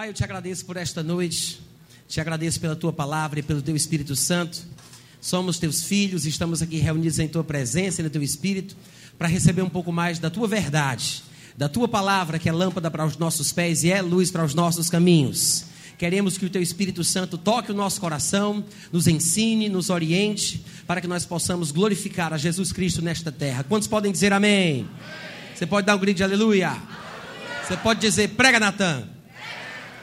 [0.00, 1.60] Pai, eu te agradeço por esta noite,
[2.08, 4.62] te agradeço pela tua palavra e pelo teu Espírito Santo.
[5.20, 8.74] Somos teus filhos, estamos aqui reunidos em tua presença e no teu Espírito
[9.18, 11.22] para receber um pouco mais da tua verdade,
[11.54, 14.54] da tua palavra que é lâmpada para os nossos pés e é luz para os
[14.54, 15.66] nossos caminhos.
[15.98, 21.02] Queremos que o teu Espírito Santo toque o nosso coração, nos ensine, nos oriente, para
[21.02, 23.64] que nós possamos glorificar a Jesus Cristo nesta terra.
[23.64, 24.80] Quantos podem dizer amém?
[24.80, 24.88] amém.
[25.54, 26.68] Você pode dar um grito de aleluia?
[26.68, 26.88] aleluia.
[27.68, 29.19] Você pode dizer prega, Natan?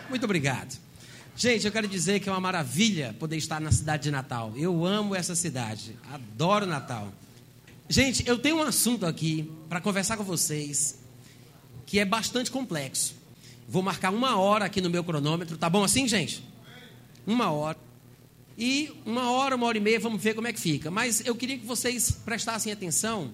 [0.10, 0.80] Muito obrigado.
[1.36, 4.54] Gente, eu quero dizer que é uma maravilha poder estar na cidade de Natal.
[4.56, 7.12] Eu amo essa cidade, adoro Natal.
[7.90, 10.98] Gente, eu tenho um assunto aqui para conversar com vocês
[11.86, 13.16] que é bastante complexo.
[13.68, 16.42] Vou marcar uma hora aqui no meu cronômetro, tá bom assim, gente?
[17.26, 17.78] Uma hora.
[18.58, 20.90] E uma hora, uma hora e meia, vamos ver como é que fica.
[20.90, 23.32] Mas eu queria que vocês prestassem atenção,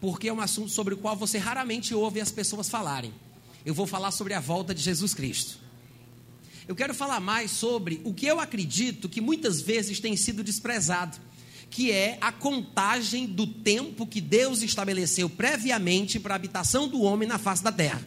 [0.00, 3.12] porque é um assunto sobre o qual você raramente ouve as pessoas falarem.
[3.66, 5.63] Eu vou falar sobre a volta de Jesus Cristo
[6.66, 11.18] eu quero falar mais sobre o que eu acredito que muitas vezes tem sido desprezado,
[11.70, 17.28] que é a contagem do tempo que Deus estabeleceu previamente para a habitação do homem
[17.28, 18.02] na face da terra.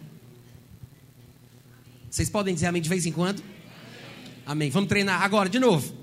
[2.09, 3.43] Vocês podem dizer amém de vez em quando?
[4.45, 4.69] Amém.
[4.69, 5.93] Vamos treinar agora de novo.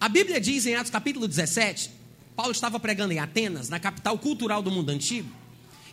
[0.00, 1.90] A Bíblia diz em Atos capítulo 17,
[2.36, 5.28] Paulo estava pregando em Atenas, na capital cultural do mundo antigo,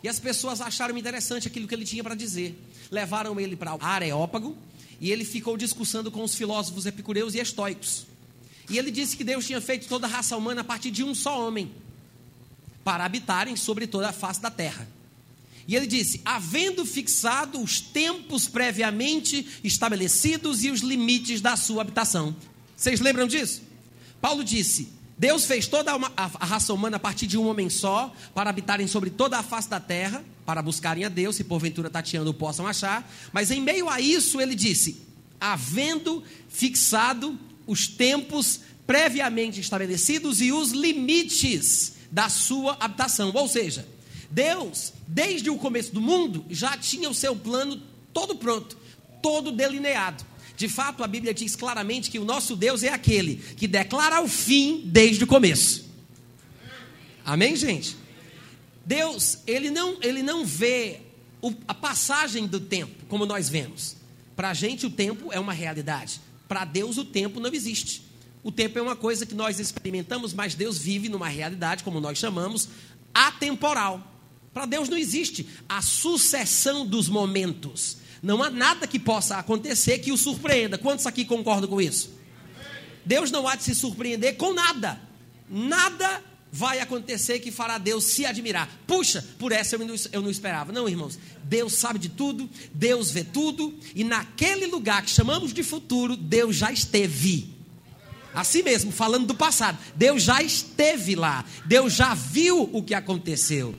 [0.04, 2.58] e as pessoas acharam interessante aquilo que ele tinha para dizer
[2.92, 4.56] levaram ele para Areópago
[5.00, 8.06] e ele ficou discussando com os filósofos epicureus e estoicos.
[8.70, 11.16] E ele disse que Deus tinha feito toda a raça humana a partir de um
[11.16, 11.72] só homem,
[12.84, 14.88] para habitarem sobre toda a face da terra.
[15.68, 22.36] E ele disse: havendo fixado os tempos previamente estabelecidos e os limites da sua habitação.
[22.76, 23.62] Vocês lembram disso?
[24.20, 28.50] Paulo disse: Deus fez toda a raça humana a partir de um homem só, para
[28.50, 32.68] habitarem sobre toda a face da terra, para buscarem a Deus, se porventura tateando possam
[32.68, 33.10] achar.
[33.32, 35.02] Mas em meio a isso, ele disse:
[35.40, 43.32] havendo fixado os tempos previamente estabelecidos e os limites da sua habitação.
[43.34, 43.88] Ou seja,
[44.30, 47.82] Deus, desde o começo do mundo, já tinha o seu plano
[48.14, 48.78] todo pronto,
[49.22, 50.26] todo delineado.
[50.58, 54.28] De fato, a Bíblia diz claramente que o nosso Deus é aquele que declara o
[54.28, 55.86] fim desde o começo.
[57.26, 57.96] Amém, gente?
[58.86, 61.02] Deus, ele não, ele não vê
[61.42, 63.96] o, a passagem do tempo como nós vemos.
[64.36, 66.20] Para a gente, o tempo é uma realidade.
[66.48, 68.04] Para Deus, o tempo não existe.
[68.44, 72.18] O tempo é uma coisa que nós experimentamos, mas Deus vive numa realidade, como nós
[72.18, 72.70] chamamos,
[73.14, 74.08] atemporal.
[74.54, 77.98] Para Deus não existe a sucessão dos momentos.
[78.22, 80.78] Não há nada que possa acontecer que o surpreenda.
[80.78, 82.12] Quantos aqui concordam com isso?
[83.06, 85.00] Deus não há de se surpreender com nada.
[85.50, 88.70] Nada vai acontecer que fará Deus se admirar.
[88.86, 90.72] Puxa, por essa eu não, eu não esperava.
[90.72, 91.18] Não, irmãos.
[91.44, 96.56] Deus sabe de tudo, Deus vê tudo, e naquele lugar que chamamos de futuro, Deus
[96.56, 97.54] já esteve.
[98.34, 103.76] Assim mesmo, falando do passado, Deus já esteve lá, Deus já viu o que aconteceu.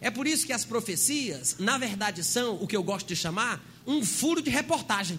[0.00, 3.62] É por isso que as profecias, na verdade, são o que eu gosto de chamar
[3.86, 5.18] um furo de reportagem.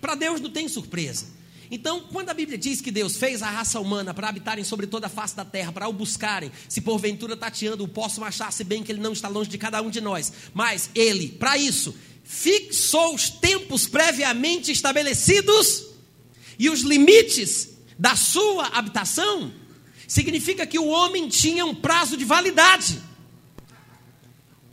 [0.00, 1.26] Para Deus não tem surpresa.
[1.74, 5.06] Então, quando a Bíblia diz que Deus fez a raça humana para habitarem sobre toda
[5.06, 8.82] a face da terra, para o buscarem, se porventura tateando, o possam achar, se bem
[8.82, 13.14] que ele não está longe de cada um de nós, mas ele, para isso, fixou
[13.14, 15.86] os tempos previamente estabelecidos
[16.58, 19.50] e os limites da sua habitação,
[20.06, 23.00] significa que o homem tinha um prazo de validade.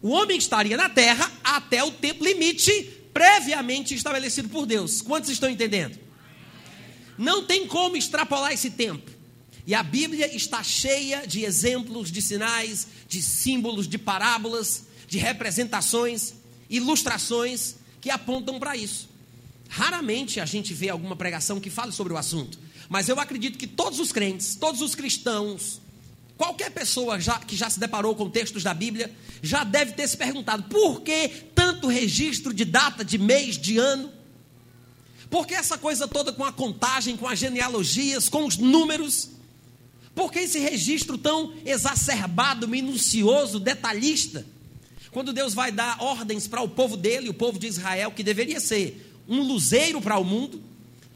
[0.02, 2.74] O homem estaria na terra até o tempo limite
[3.14, 5.02] previamente estabelecido por Deus.
[5.02, 6.09] Quantos estão entendendo?
[7.19, 9.12] Não tem como extrapolar esse tempo.
[9.68, 16.34] E a Bíblia está cheia de exemplos, de sinais, de símbolos, de parábolas, de representações,
[16.69, 19.09] ilustrações que apontam para isso.
[19.68, 22.57] Raramente a gente vê alguma pregação que fale sobre o assunto,
[22.88, 25.81] mas eu acredito que todos os crentes, todos os cristãos,
[26.39, 29.13] Qualquer pessoa já, que já se deparou com textos da Bíblia
[29.44, 34.10] já deve ter se perguntado por que tanto registro de data, de mês, de ano?
[35.30, 39.30] Por que essa coisa toda com a contagem, com as genealogias, com os números?
[40.16, 44.46] Por que esse registro tão exacerbado, minucioso, detalhista?
[45.12, 48.60] Quando Deus vai dar ordens para o povo dele, o povo de Israel, que deveria
[48.60, 50.62] ser um luzeiro para o mundo,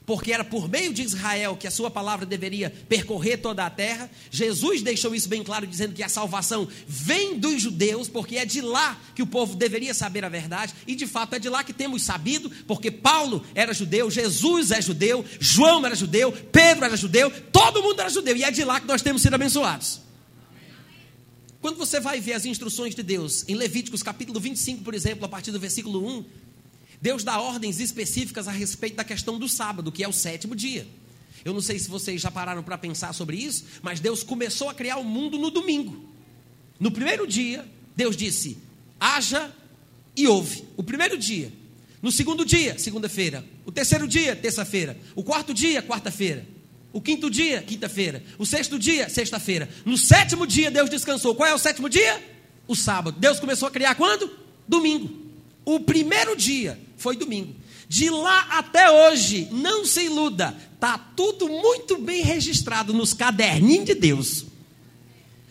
[0.05, 4.09] porque era por meio de Israel que a sua palavra deveria percorrer toda a terra.
[4.29, 8.61] Jesus deixou isso bem claro, dizendo que a salvação vem dos judeus, porque é de
[8.61, 11.73] lá que o povo deveria saber a verdade, e de fato é de lá que
[11.73, 17.31] temos sabido, porque Paulo era judeu, Jesus é judeu, João era judeu, Pedro era judeu,
[17.51, 20.01] todo mundo era judeu, e é de lá que nós temos sido abençoados.
[21.61, 25.29] Quando você vai ver as instruções de Deus, em Levíticos capítulo 25, por exemplo, a
[25.29, 26.25] partir do versículo 1,
[27.03, 30.87] Deus dá ordens específicas a respeito da questão do sábado, que é o sétimo dia.
[31.43, 34.73] Eu não sei se vocês já pararam para pensar sobre isso, mas Deus começou a
[34.73, 36.01] criar o mundo no domingo.
[36.79, 38.57] No primeiro dia, Deus disse:
[38.97, 39.53] haja
[40.15, 40.63] e houve.
[40.77, 41.51] O primeiro dia.
[42.01, 43.43] No segundo dia, segunda-feira.
[43.65, 44.97] O terceiro dia, terça-feira.
[45.13, 46.47] O quarto dia, quarta-feira.
[46.93, 48.23] O quinto dia, quinta-feira.
[48.39, 49.67] O sexto dia, sexta-feira.
[49.83, 51.35] No sétimo dia, Deus descansou.
[51.35, 52.23] Qual é o sétimo dia?
[52.65, 53.19] O sábado.
[53.19, 54.31] Deus começou a criar quando?
[54.65, 55.21] Domingo.
[55.65, 57.53] O primeiro dia foi domingo.
[57.89, 63.93] De lá até hoje, não se iluda, está tudo muito bem registrado nos caderninhos de
[63.93, 64.45] Deus.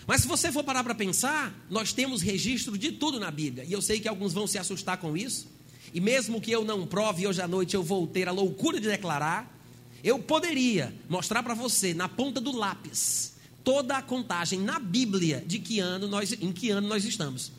[0.06, 3.64] Mas se você for parar para pensar, nós temos registro de tudo na Bíblia.
[3.64, 5.46] E eu sei que alguns vão se assustar com isso.
[5.93, 8.88] E mesmo que eu não prove, hoje à noite eu vou ter a loucura de
[8.88, 9.54] declarar,
[10.02, 15.58] eu poderia mostrar para você, na ponta do lápis, toda a contagem na Bíblia de
[15.58, 17.52] que ano nós, em que ano nós estamos.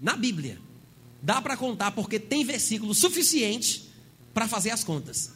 [0.00, 0.67] Na Bíblia.
[1.20, 3.88] Dá para contar porque tem versículo suficiente
[4.32, 5.32] para fazer as contas.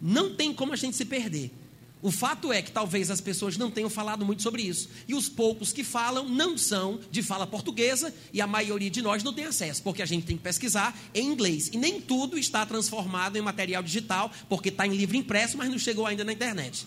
[0.00, 1.52] Não tem como a gente se perder.
[2.00, 4.88] O fato é que talvez as pessoas não tenham falado muito sobre isso.
[5.08, 9.24] E os poucos que falam não são de fala portuguesa e a maioria de nós
[9.24, 11.68] não tem acesso, porque a gente tem que pesquisar em inglês.
[11.72, 15.78] E nem tudo está transformado em material digital, porque está em livro impresso, mas não
[15.78, 16.86] chegou ainda na internet.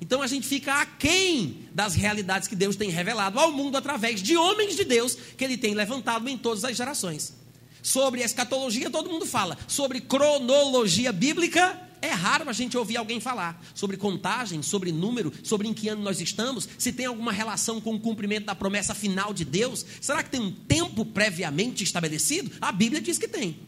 [0.00, 4.36] Então a gente fica aquém das realidades que Deus tem revelado ao mundo através de
[4.36, 7.34] homens de Deus que ele tem levantado em todas as gerações.
[7.82, 9.58] Sobre escatologia, todo mundo fala.
[9.68, 15.66] Sobre cronologia bíblica, é raro a gente ouvir alguém falar sobre contagem, sobre número, sobre
[15.66, 19.32] em que ano nós estamos, se tem alguma relação com o cumprimento da promessa final
[19.32, 19.84] de Deus.
[20.02, 22.50] Será que tem um tempo previamente estabelecido?
[22.60, 23.58] A Bíblia diz que tem.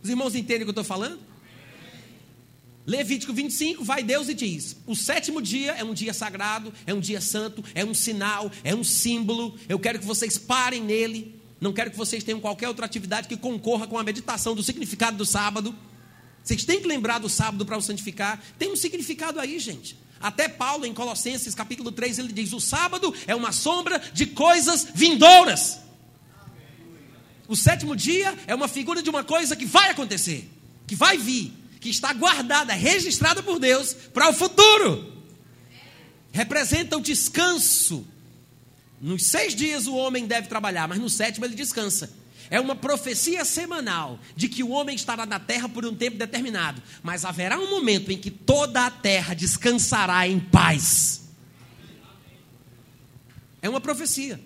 [0.00, 1.18] Os irmãos entendem o que eu estou falando?
[2.86, 7.00] Levítico 25, vai Deus e diz: o sétimo dia é um dia sagrado, é um
[7.00, 9.58] dia santo, é um sinal, é um símbolo.
[9.68, 11.34] Eu quero que vocês parem nele.
[11.60, 15.16] Não quero que vocês tenham qualquer outra atividade que concorra com a meditação do significado
[15.16, 15.74] do sábado.
[16.44, 18.40] Vocês têm que lembrar do sábado para o santificar.
[18.56, 19.96] Tem um significado aí, gente.
[20.20, 24.86] Até Paulo, em Colossenses capítulo 3, ele diz: o sábado é uma sombra de coisas
[24.94, 25.80] vindouras.
[27.48, 30.48] O sétimo dia é uma figura de uma coisa que vai acontecer,
[30.86, 35.12] que vai vir que está guardada, registrada por Deus para o futuro.
[36.32, 38.04] Representa o descanso.
[39.00, 42.12] Nos seis dias o homem deve trabalhar, mas no sétimo ele descansa.
[42.50, 46.82] É uma profecia semanal de que o homem estará na terra por um tempo determinado,
[47.04, 51.22] mas haverá um momento em que toda a terra descansará em paz.
[53.62, 54.40] É uma profecia.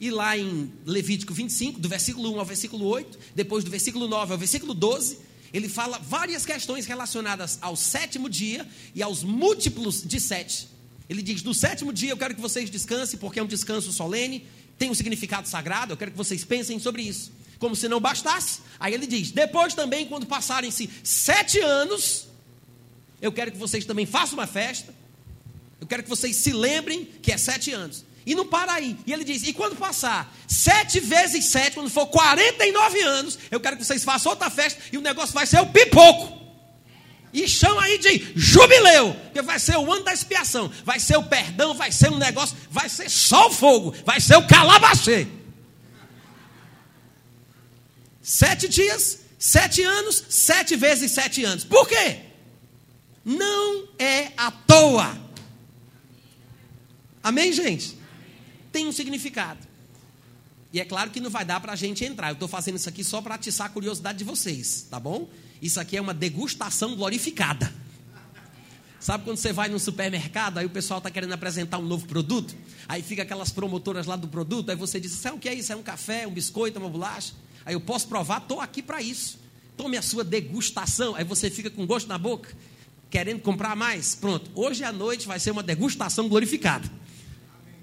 [0.00, 4.32] E lá em Levítico 25, do versículo 1 ao versículo 8, depois do versículo 9
[4.32, 10.20] ao versículo 12, ele fala várias questões relacionadas ao sétimo dia e aos múltiplos de
[10.20, 10.68] sete.
[11.08, 14.46] Ele diz: no sétimo dia eu quero que vocês descansem, porque é um descanso solene,
[14.78, 17.32] tem um significado sagrado, eu quero que vocês pensem sobre isso.
[17.58, 18.60] Como se não bastasse.
[18.78, 22.26] Aí ele diz: depois também, quando passarem-se sete anos,
[23.20, 24.94] eu quero que vocês também façam uma festa.
[25.80, 28.04] Eu quero que vocês se lembrem que é sete anos.
[28.26, 28.98] E não para aí.
[29.06, 33.76] E ele diz: e quando passar sete vezes sete, quando for 49 anos, eu quero
[33.76, 36.44] que vocês façam outra festa e o negócio vai ser o pipoco.
[37.32, 41.22] E chama aí de jubileu, porque vai ser o ano da expiação, vai ser o
[41.22, 45.28] perdão, vai ser um negócio, vai ser só o fogo, vai ser o calabacê.
[48.22, 51.62] Sete dias, sete anos, sete vezes sete anos.
[51.62, 52.22] Por quê?
[53.24, 55.16] Não é à toa.
[57.22, 57.95] Amém, gente?
[58.76, 59.66] Tem um significado.
[60.70, 62.28] E é claro que não vai dar para a gente entrar.
[62.28, 65.30] Eu estou fazendo isso aqui só para atiçar a curiosidade de vocês, tá bom?
[65.62, 67.72] Isso aqui é uma degustação glorificada.
[69.00, 72.54] Sabe quando você vai no supermercado, aí o pessoal está querendo apresentar um novo produto?
[72.86, 75.72] Aí fica aquelas promotoras lá do produto, aí você diz, sabe o que é isso?
[75.72, 77.32] É um café, um biscoito, uma bolacha?
[77.64, 79.38] Aí eu posso provar, estou aqui para isso.
[79.74, 81.14] Tome a sua degustação.
[81.14, 82.54] Aí você fica com gosto na boca,
[83.08, 84.14] querendo comprar mais.
[84.14, 87.05] Pronto, hoje à noite vai ser uma degustação glorificada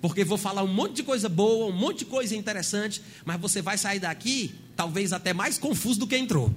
[0.03, 3.61] porque vou falar um monte de coisa boa, um monte de coisa interessante, mas você
[3.61, 6.53] vai sair daqui talvez até mais confuso do que entrou.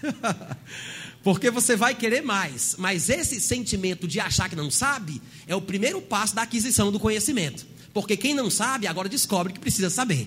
[1.22, 5.60] porque você vai querer mais, mas esse sentimento de achar que não sabe é o
[5.60, 7.66] primeiro passo da aquisição do conhecimento.
[7.92, 10.26] Porque quem não sabe agora descobre que precisa saber.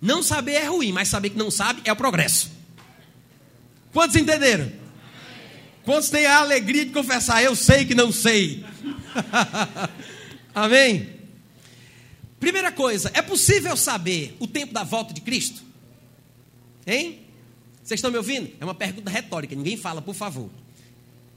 [0.00, 2.50] Não saber é ruim, mas saber que não sabe é o progresso.
[3.92, 4.87] Quantos entenderam?
[5.88, 8.62] Quantos têm a alegria de confessar, eu sei que não sei?
[10.54, 11.08] Amém?
[12.38, 15.62] Primeira coisa, é possível saber o tempo da volta de Cristo?
[16.86, 17.20] Hein?
[17.82, 18.52] Vocês estão me ouvindo?
[18.60, 20.50] É uma pergunta retórica, ninguém fala, por favor.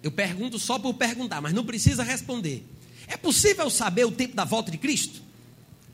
[0.03, 2.61] Eu pergunto só por perguntar, mas não precisa responder.
[3.07, 5.21] É possível saber o tempo da volta de Cristo?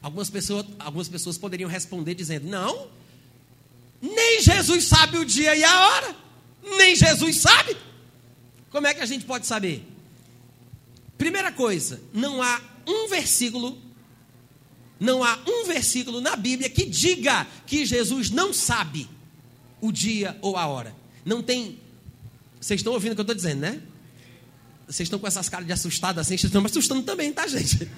[0.01, 2.87] Algumas pessoas, algumas pessoas poderiam responder dizendo: Não,
[4.01, 6.15] nem Jesus sabe o dia e a hora,
[6.75, 7.77] nem Jesus sabe.
[8.77, 9.83] Como é que a gente pode saber?
[11.17, 13.75] Primeira coisa, não há um versículo,
[14.99, 19.09] não há um versículo na Bíblia que diga que Jesus não sabe
[19.81, 20.95] o dia ou a hora.
[21.25, 21.79] Não tem.
[22.61, 23.81] Vocês estão ouvindo o que eu estou dizendo, né?
[24.85, 27.89] Vocês estão com essas caras de assustado assim, vocês estão me assustando também, tá, gente?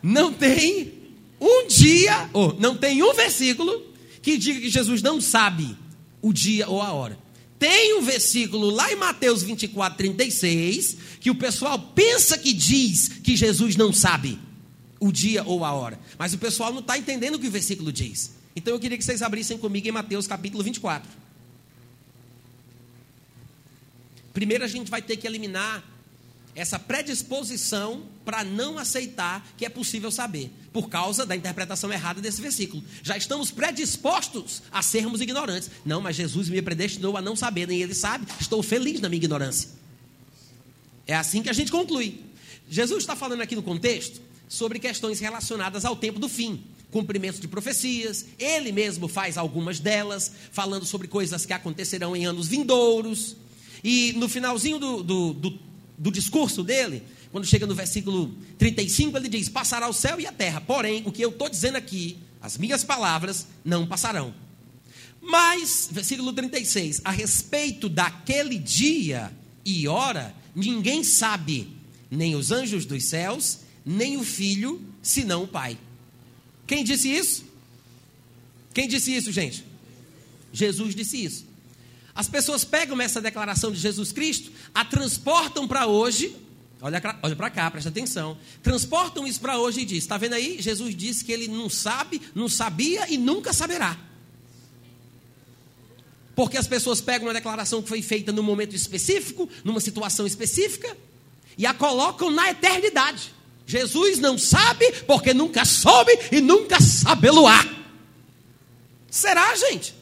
[0.00, 0.92] Não tem
[1.40, 3.84] um dia, ou não tem um versículo
[4.22, 5.76] que diga que Jesus não sabe
[6.22, 7.18] o dia ou a hora.
[7.58, 13.36] Tem um versículo lá em Mateus 24, 36, que o pessoal pensa que diz que
[13.36, 14.38] Jesus não sabe
[15.00, 15.98] o dia ou a hora.
[16.16, 18.32] Mas o pessoal não está entendendo o que o versículo diz.
[18.54, 21.10] Então eu queria que vocês abrissem comigo em Mateus capítulo 24.
[24.32, 25.82] Primeiro a gente vai ter que eliminar
[26.54, 32.42] essa predisposição para não aceitar que é possível saber, por causa da interpretação errada desse
[32.42, 32.84] versículo.
[33.02, 35.70] Já estamos predispostos a sermos ignorantes.
[35.82, 38.26] Não, mas Jesus me predestinou a não saber, nem ele sabe.
[38.38, 39.70] Estou feliz na minha ignorância.
[41.06, 42.20] É assim que a gente conclui.
[42.68, 47.48] Jesus está falando aqui no contexto sobre questões relacionadas ao tempo do fim, cumprimento de
[47.48, 48.26] profecias.
[48.38, 53.36] Ele mesmo faz algumas delas, falando sobre coisas que acontecerão em anos vindouros.
[53.82, 55.68] E no finalzinho do, do, do
[55.98, 60.32] do discurso dele, quando chega no versículo 35, ele diz: Passará o céu e a
[60.32, 64.34] terra, porém, o que eu estou dizendo aqui, as minhas palavras não passarão.
[65.20, 69.32] Mas, versículo 36, a respeito daquele dia
[69.64, 71.76] e hora, ninguém sabe,
[72.10, 75.78] nem os anjos dos céus, nem o filho, senão o Pai.
[76.66, 77.44] Quem disse isso?
[78.72, 79.64] Quem disse isso, gente?
[80.52, 81.46] Jesus disse isso.
[82.14, 86.34] As pessoas pegam essa declaração de Jesus Cristo, a transportam para hoje.
[86.80, 88.38] Olha, olha para cá, presta atenção.
[88.62, 90.60] Transportam isso para hoje e diz: está vendo aí?
[90.60, 93.98] Jesus disse que ele não sabe, não sabia e nunca saberá.
[96.36, 100.96] Porque as pessoas pegam uma declaração que foi feita num momento específico, numa situação específica,
[101.56, 103.34] e a colocam na eternidade.
[103.66, 107.66] Jesus não sabe porque nunca soube e nunca sabê-lo-á.
[109.10, 109.97] Será, gente?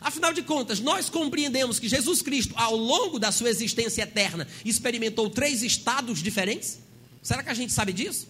[0.00, 5.28] Afinal de contas, nós compreendemos que Jesus Cristo, ao longo da sua existência eterna, experimentou
[5.28, 6.78] três estados diferentes?
[7.22, 8.28] Será que a gente sabe disso?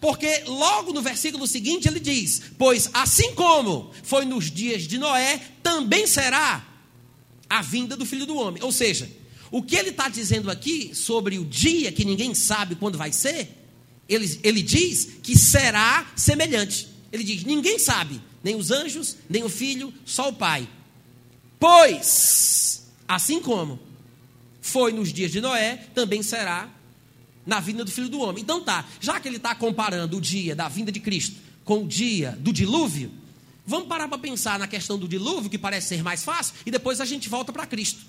[0.00, 5.40] Porque logo no versículo seguinte ele diz: Pois assim como foi nos dias de Noé,
[5.62, 6.66] também será
[7.48, 8.62] a vinda do filho do homem.
[8.62, 9.10] Ou seja,
[9.50, 13.48] o que ele está dizendo aqui sobre o dia que ninguém sabe quando vai ser,
[14.08, 16.88] ele, ele diz que será semelhante.
[17.12, 20.68] Ele diz: ninguém sabe, nem os anjos, nem o filho, só o pai.
[21.66, 23.80] Pois, assim como
[24.60, 26.68] foi nos dias de Noé, também será
[27.46, 28.42] na vinda do Filho do Homem.
[28.42, 31.88] Então tá, já que ele está comparando o dia da vinda de Cristo com o
[31.88, 33.10] dia do dilúvio,
[33.66, 37.00] vamos parar para pensar na questão do dilúvio, que parece ser mais fácil, e depois
[37.00, 38.00] a gente volta para Cristo.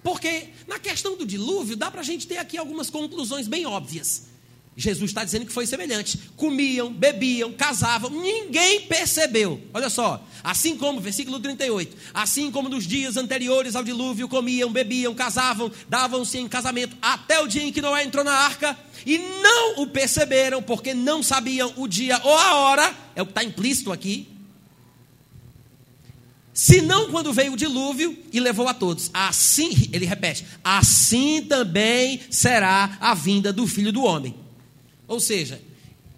[0.00, 4.28] Porque na questão do dilúvio, dá para a gente ter aqui algumas conclusões bem óbvias.
[4.76, 6.18] Jesus está dizendo que foi semelhante.
[6.34, 9.60] Comiam, bebiam, casavam, ninguém percebeu.
[9.74, 15.14] Olha só, assim como, versículo 38, assim como nos dias anteriores ao dilúvio, comiam, bebiam,
[15.14, 19.82] casavam, davam-se em casamento, até o dia em que Noé entrou na arca, e não
[19.82, 23.92] o perceberam, porque não sabiam o dia ou a hora, é o que está implícito
[23.92, 24.28] aqui.
[26.54, 29.10] Senão quando veio o dilúvio e levou a todos.
[29.12, 34.41] Assim, ele repete, assim também será a vinda do filho do homem.
[35.06, 35.60] Ou seja,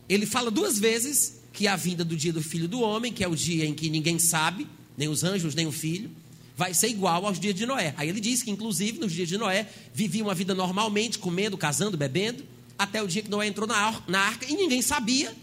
[0.09, 3.29] ele fala duas vezes que a vinda do dia do filho do homem, que é
[3.29, 6.11] o dia em que ninguém sabe, nem os anjos, nem o filho,
[6.57, 7.95] vai ser igual aos dias de Noé.
[7.97, 11.97] Aí ele diz que, inclusive, nos dias de Noé, vivia uma vida normalmente, comendo, casando,
[11.97, 12.45] bebendo,
[12.79, 15.35] até o dia que Noé entrou na, na arca e ninguém sabia,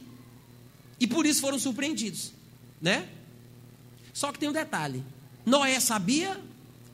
[1.00, 2.32] e por isso foram surpreendidos,
[2.82, 3.08] né?
[4.14, 5.04] Só que tem um detalhe:
[5.46, 6.40] Noé sabia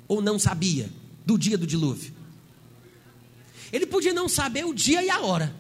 [0.07, 0.89] ou não sabia
[1.25, 2.13] do dia do dilúvio?
[3.73, 5.53] Ele podia não saber o dia e a hora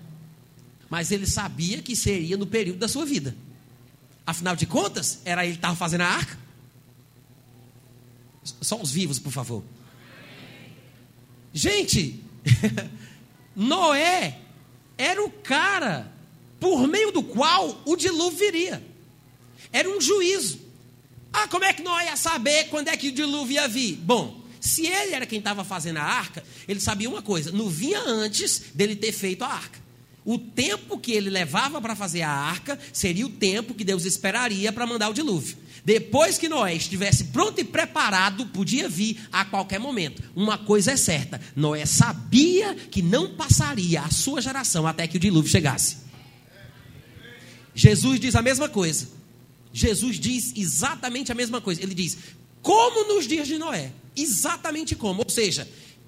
[0.89, 3.35] mas ele sabia que seria no período da sua vida.
[4.25, 6.37] Afinal de contas, era ele que estava fazendo a arca.
[8.61, 9.63] Só os vivos, por favor.
[11.53, 12.23] Gente,
[13.55, 14.39] Noé
[14.97, 16.11] era o cara
[16.59, 18.83] por meio do qual o dilúvio viria.
[19.71, 20.59] Era um juízo.
[21.31, 23.95] Ah, como é que Noé ia saber quando é que o dilúvio ia vir?
[23.97, 28.01] Bom, se ele era quem estava fazendo a arca, ele sabia uma coisa: não vinha
[28.01, 29.86] antes dele ter feito a arca
[30.27, 34.73] o tempo que ele levava para fazer a arca seria o tempo que Deus esperaria
[34.73, 35.55] para mandar o dilúvio.
[35.85, 40.21] Depois que Noé estivesse pronto e preparado, podia vir a qualquer momento.
[40.35, 45.19] Uma coisa é certa: Noé sabia que não passaria a sua geração até que o
[45.19, 45.95] dilúvio chegasse.
[47.73, 49.07] Jesus diz a mesma coisa.
[49.71, 51.81] Jesus diz exatamente a mesma coisa.
[51.81, 52.17] Ele diz:
[52.61, 53.93] como nos dias de Noé.
[54.13, 55.23] Exatamente como.
[55.23, 55.65] Ou seja,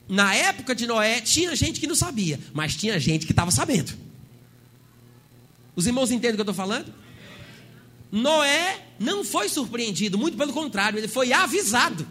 [0.10, 4.09] na época de Noé, tinha gente que não sabia, mas tinha gente que estava sabendo.
[5.80, 6.94] Os irmãos entendem o que eu estou falando?
[8.12, 12.06] Noé não foi surpreendido, muito pelo contrário, ele foi avisado.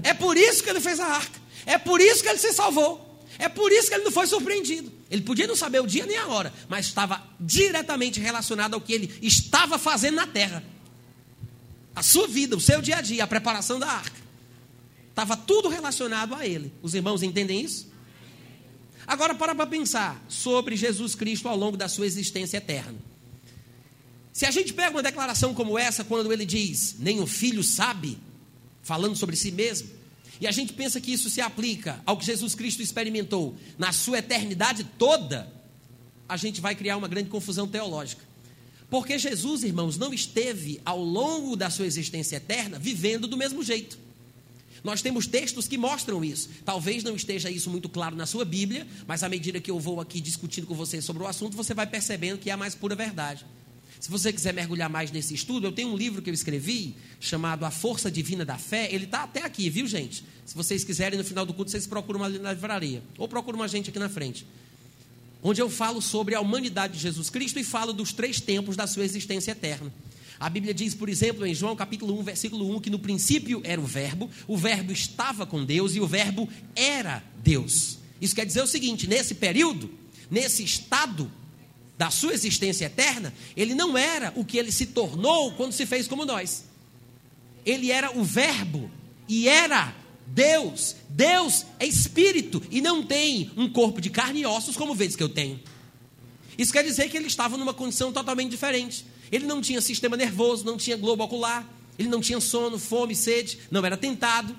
[0.00, 1.40] É por isso que ele fez a arca.
[1.66, 3.20] É por isso que ele se salvou.
[3.36, 4.92] É por isso que ele não foi surpreendido.
[5.10, 8.92] Ele podia não saber o dia nem a hora, mas estava diretamente relacionado ao que
[8.92, 10.62] ele estava fazendo na terra.
[11.96, 14.20] A sua vida, o seu dia a dia, a preparação da arca.
[15.10, 16.72] Estava tudo relacionado a ele.
[16.80, 17.88] Os irmãos entendem isso?
[19.06, 22.98] Agora, para para pensar sobre Jesus Cristo ao longo da sua existência eterna.
[24.32, 28.18] Se a gente pega uma declaração como essa, quando ele diz, nem o filho sabe,
[28.82, 29.88] falando sobre si mesmo,
[30.40, 34.18] e a gente pensa que isso se aplica ao que Jesus Cristo experimentou na sua
[34.18, 35.52] eternidade toda,
[36.28, 38.22] a gente vai criar uma grande confusão teológica.
[38.90, 43.98] Porque Jesus, irmãos, não esteve ao longo da sua existência eterna vivendo do mesmo jeito.
[44.84, 46.48] Nós temos textos que mostram isso.
[46.64, 50.00] Talvez não esteja isso muito claro na sua Bíblia, mas à medida que eu vou
[50.00, 52.94] aqui discutindo com você sobre o assunto, você vai percebendo que é a mais pura
[52.94, 53.44] verdade.
[54.00, 57.64] Se você quiser mergulhar mais nesse estudo, eu tenho um livro que eu escrevi chamado
[57.64, 58.88] A Força Divina da Fé.
[58.92, 60.24] Ele está até aqui, viu, gente?
[60.46, 63.02] Se vocês quiserem, no final do culto, vocês procuram uma na livraria.
[63.18, 64.46] Ou procuram uma gente aqui na frente.
[65.42, 68.86] Onde eu falo sobre a humanidade de Jesus Cristo e falo dos três tempos da
[68.86, 69.92] sua existência eterna.
[70.40, 73.80] A Bíblia diz, por exemplo, em João capítulo 1, versículo 1, que no princípio era
[73.80, 77.98] o Verbo, o Verbo estava com Deus e o Verbo era Deus.
[78.20, 79.90] Isso quer dizer o seguinte: nesse período,
[80.30, 81.30] nesse estado
[81.96, 86.06] da sua existência eterna, ele não era o que ele se tornou quando se fez
[86.06, 86.64] como nós.
[87.66, 88.88] Ele era o Verbo
[89.28, 90.94] e era Deus.
[91.08, 95.22] Deus é espírito e não tem um corpo de carne e ossos como vezes que
[95.22, 95.60] eu tenho.
[96.56, 99.04] Isso quer dizer que ele estava numa condição totalmente diferente.
[99.30, 103.58] Ele não tinha sistema nervoso, não tinha globo ocular, ele não tinha sono, fome, sede,
[103.70, 104.56] não era tentado.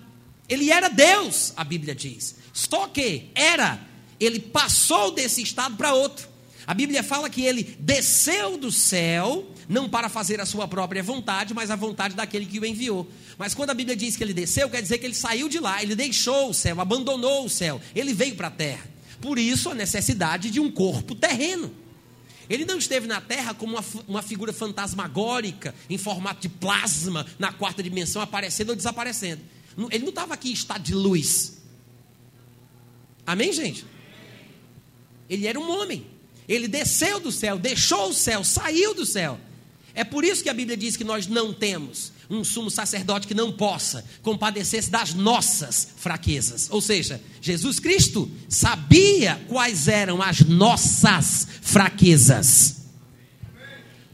[0.48, 2.36] Ele era Deus, a Bíblia diz.
[2.52, 3.80] Só que era,
[4.20, 6.28] ele passou desse estado para outro.
[6.68, 11.54] A Bíblia fala que ele desceu do céu, não para fazer a sua própria vontade,
[11.54, 13.10] mas a vontade daquele que o enviou.
[13.38, 15.82] Mas quando a Bíblia diz que ele desceu, quer dizer que ele saiu de lá,
[15.82, 18.88] ele deixou o céu, abandonou o céu, ele veio para a terra.
[19.22, 21.74] Por isso a necessidade de um corpo terreno.
[22.50, 27.54] Ele não esteve na Terra como uma, uma, figura fantasmagórica, em formato de plasma, na
[27.54, 29.42] quarta dimensão, aparecendo ou desaparecendo.
[29.92, 31.62] Ele não estava aqui em estado de luz.
[33.26, 33.86] Amém, gente?
[35.30, 36.08] Ele era um homem.
[36.48, 39.40] Ele desceu do céu, deixou o céu, saiu do céu.
[40.00, 43.34] É por isso que a Bíblia diz que nós não temos um sumo sacerdote que
[43.34, 46.70] não possa compadecer-se das nossas fraquezas.
[46.72, 52.78] Ou seja, Jesus Cristo sabia quais eram as nossas fraquezas.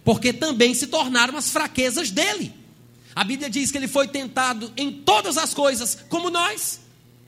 [0.04, 2.52] Porque também se tornaram as fraquezas dele.
[3.16, 6.80] A Bíblia diz que ele foi tentado em todas as coisas, como nós,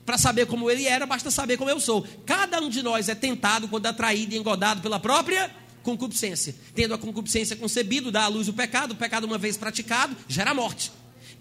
[0.04, 2.08] para saber como ele era, basta saber como eu sou.
[2.26, 5.56] Cada um de nós é tentado quando atraído e engodado pela própria
[5.88, 6.54] concupiscência.
[6.76, 10.54] Tendo a concupiscência concebido, dá à luz o pecado, o pecado, uma vez praticado, gera
[10.54, 10.92] morte.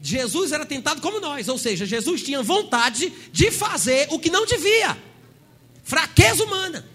[0.01, 4.47] Jesus era tentado como nós, ou seja, Jesus tinha vontade de fazer o que não
[4.47, 4.97] devia.
[5.83, 6.89] Fraqueza humana.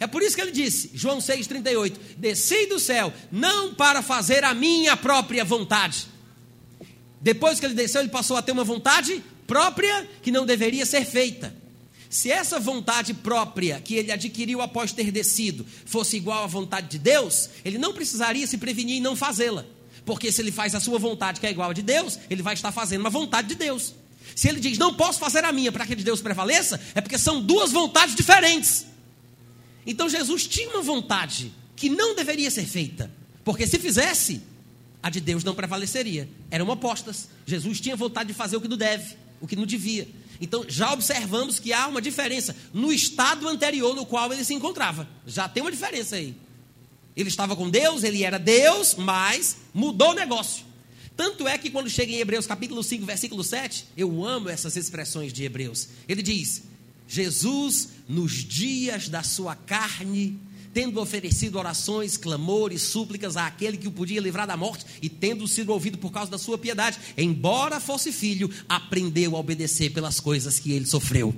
[0.00, 4.54] É por isso que ele disse, João 6,38: Desci do céu, não para fazer a
[4.54, 6.06] minha própria vontade.
[7.20, 11.04] Depois que ele desceu, ele passou a ter uma vontade própria que não deveria ser
[11.04, 11.54] feita.
[12.08, 16.98] Se essa vontade própria que ele adquiriu após ter descido fosse igual à vontade de
[16.98, 19.64] Deus, ele não precisaria se prevenir e não fazê-la.
[20.04, 22.54] Porque se ele faz a sua vontade que é igual a de Deus, ele vai
[22.54, 23.94] estar fazendo uma vontade de Deus.
[24.34, 27.00] Se ele diz, não posso fazer a minha para que a de Deus prevaleça, é
[27.00, 28.86] porque são duas vontades diferentes.
[29.86, 33.10] Então Jesus tinha uma vontade que não deveria ser feita.
[33.44, 34.42] Porque se fizesse,
[35.02, 36.28] a de Deus não prevaleceria.
[36.50, 37.28] Eram opostas.
[37.46, 40.08] Jesus tinha vontade de fazer o que não deve o que não devia.
[40.40, 45.08] Então, já observamos que há uma diferença no estado anterior no qual ele se encontrava.
[45.26, 46.34] Já tem uma diferença aí.
[47.16, 50.64] Ele estava com Deus, ele era Deus, mas mudou o negócio.
[51.16, 55.32] Tanto é que quando chega em Hebreus capítulo 5, versículo 7, eu amo essas expressões
[55.32, 55.88] de Hebreus.
[56.08, 56.62] Ele diz:
[57.06, 60.38] Jesus, nos dias da sua carne,
[60.74, 65.72] tendo oferecido orações, clamores, súplicas àquele que o podia livrar da morte e tendo sido
[65.72, 70.72] ouvido por causa da sua piedade, embora fosse filho, aprendeu a obedecer pelas coisas que
[70.72, 71.32] ele sofreu.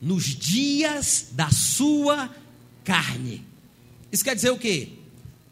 [0.00, 2.28] Nos dias da sua
[2.82, 3.46] carne.
[4.10, 4.88] Isso quer dizer o quê?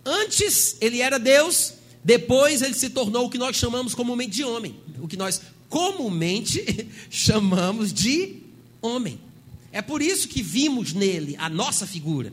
[0.05, 4.75] Antes ele era Deus, depois ele se tornou o que nós chamamos comumente de homem.
[4.99, 8.39] O que nós comumente chamamos de
[8.83, 9.21] homem.
[9.73, 12.33] É por isso que vimos nele a nossa figura.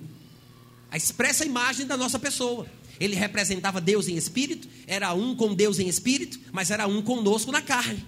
[0.90, 2.66] a expressa imagem da nossa pessoa.
[3.00, 7.52] Ele representava Deus em espírito, era um com Deus em espírito, mas era um conosco
[7.52, 8.04] na carne.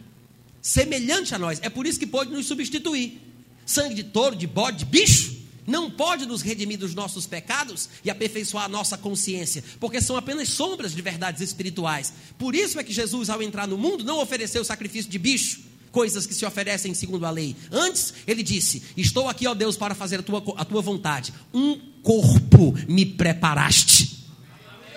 [0.62, 1.60] Semelhante a nós.
[1.62, 3.22] É por isso que pôde nos substituir.
[3.66, 5.38] Sangue de touro, de bode, de bicho,
[5.68, 10.50] não pode nos redimir dos nossos pecados e aperfeiçoar a nossa consciência, porque são apenas
[10.50, 12.12] sombras de verdades espirituais.
[12.38, 16.26] Por isso é que Jesus, ao entrar no mundo, não ofereceu sacrifício de bicho, coisas
[16.26, 17.56] que se oferecem segundo a lei.
[17.72, 21.34] Antes, ele disse: Estou aqui, ó Deus, para fazer a tua, a tua vontade.
[21.54, 24.20] Um corpo me preparaste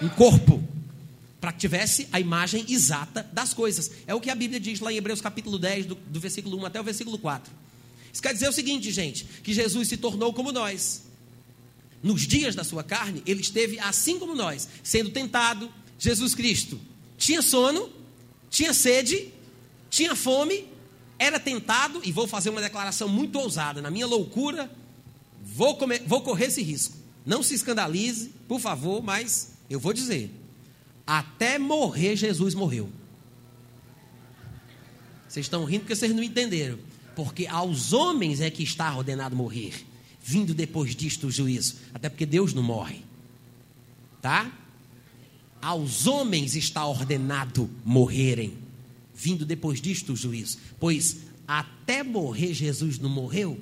[0.02, 0.62] um corpo,
[1.40, 3.90] para que tivesse a imagem exata das coisas.
[4.07, 6.66] É o que a Bíblia diz lá em Hebreus capítulo 10, do, do versículo 1
[6.66, 7.52] até o versículo 4.
[8.12, 11.05] Isso quer dizer o seguinte, gente, que Jesus se tornou como nós.
[12.02, 15.72] Nos dias da sua carne, ele esteve assim como nós, sendo tentado.
[15.98, 16.81] Jesus Cristo
[17.16, 17.88] tinha sono,
[18.50, 19.28] tinha sede,
[19.88, 20.64] tinha fome,
[21.22, 24.70] era tentado, e vou fazer uma declaração muito ousada, na minha loucura,
[25.42, 26.96] vou, comer, vou correr esse risco.
[27.24, 30.30] Não se escandalize, por favor, mas eu vou dizer:
[31.06, 32.90] até morrer, Jesus morreu.
[35.28, 36.78] Vocês estão rindo porque vocês não entenderam.
[37.14, 39.87] Porque aos homens é que está ordenado morrer,
[40.22, 41.76] vindo depois disto o juízo.
[41.94, 43.02] Até porque Deus não morre.
[44.20, 44.50] Tá?
[45.61, 48.58] Aos homens está ordenado morrerem,
[49.22, 50.58] vindo depois disto o juízo.
[50.80, 53.58] Pois até morrer, Jesus não morreu.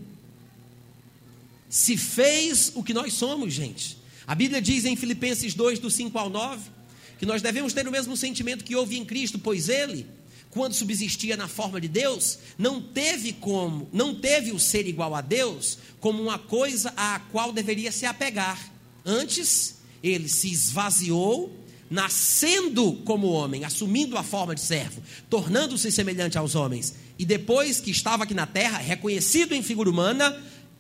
[1.69, 3.99] Se fez o que nós somos, gente.
[4.27, 6.71] A Bíblia diz em Filipenses 2, do 5 ao 9,
[7.19, 10.07] que nós devemos ter o mesmo sentimento que houve em Cristo, pois ele,
[10.49, 15.21] quando subsistia na forma de Deus, não teve como, não teve o ser igual a
[15.21, 18.73] Deus como uma coisa à qual deveria se apegar.
[19.05, 21.55] Antes, ele se esvaziou,
[21.91, 27.91] nascendo como homem, assumindo a forma de servo, tornando-se semelhante aos homens, e depois que
[27.91, 30.35] estava aqui na terra, reconhecido em figura humana,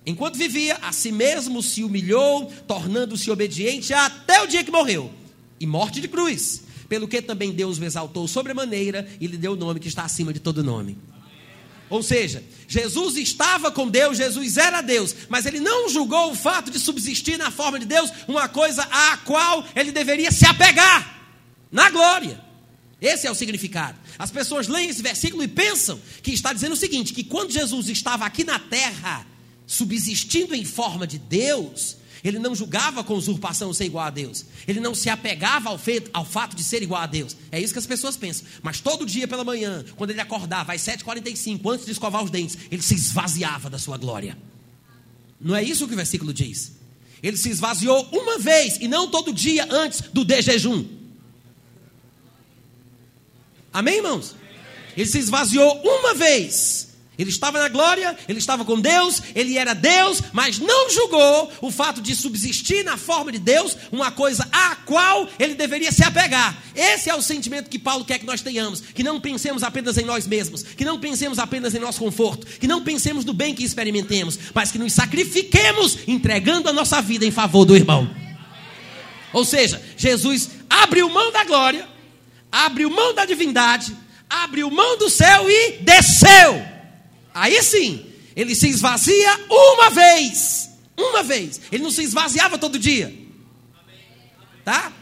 [0.06, 5.10] Enquanto vivia, a si mesmo se humilhou, tornando-se obediente até o dia que morreu
[5.58, 6.62] e morte de cruz.
[6.88, 10.32] Pelo que também Deus o exaltou sobremaneira e lhe deu o nome que está acima
[10.32, 10.96] de todo nome.
[11.90, 16.70] Ou seja, Jesus estava com Deus, Jesus era Deus, mas ele não julgou o fato
[16.70, 21.20] de subsistir na forma de Deus uma coisa à qual ele deveria se apegar
[21.70, 22.40] na glória.
[23.00, 23.98] Esse é o significado.
[24.16, 27.88] As pessoas leem esse versículo e pensam que está dizendo o seguinte: que quando Jesus
[27.88, 29.26] estava aqui na terra,
[29.66, 34.44] subsistindo em forma de Deus, ele não julgava com usurpação ser igual a Deus.
[34.68, 37.36] Ele não se apegava ao, feito, ao fato de ser igual a Deus.
[37.50, 38.46] É isso que as pessoas pensam.
[38.62, 42.58] Mas todo dia pela manhã, quando ele acordava às 7h45, antes de escovar os dentes,
[42.70, 44.36] ele se esvaziava da sua glória.
[45.40, 46.72] Não é isso que o versículo diz.
[47.22, 50.86] Ele se esvaziou uma vez e não todo dia antes do de jejum.
[53.72, 54.34] Amém, irmãos?
[54.96, 56.89] Ele se esvaziou uma vez
[57.20, 61.70] ele estava na glória, ele estava com Deus, ele era Deus, mas não julgou o
[61.70, 66.56] fato de subsistir na forma de Deus, uma coisa à qual ele deveria se apegar.
[66.74, 70.04] Esse é o sentimento que Paulo quer que nós tenhamos, que não pensemos apenas em
[70.04, 73.64] nós mesmos, que não pensemos apenas em nosso conforto, que não pensemos no bem que
[73.64, 78.08] experimentemos, mas que nos sacrifiquemos entregando a nossa vida em favor do irmão.
[79.30, 81.86] Ou seja, Jesus abriu mão da glória,
[82.50, 83.94] abriu mão da divindade,
[84.28, 86.79] abriu mão do céu e desceu
[87.34, 90.70] Aí sim, ele se esvazia uma vez.
[90.96, 91.60] Uma vez.
[91.70, 93.14] Ele não se esvaziava todo dia.
[94.64, 94.92] Tá?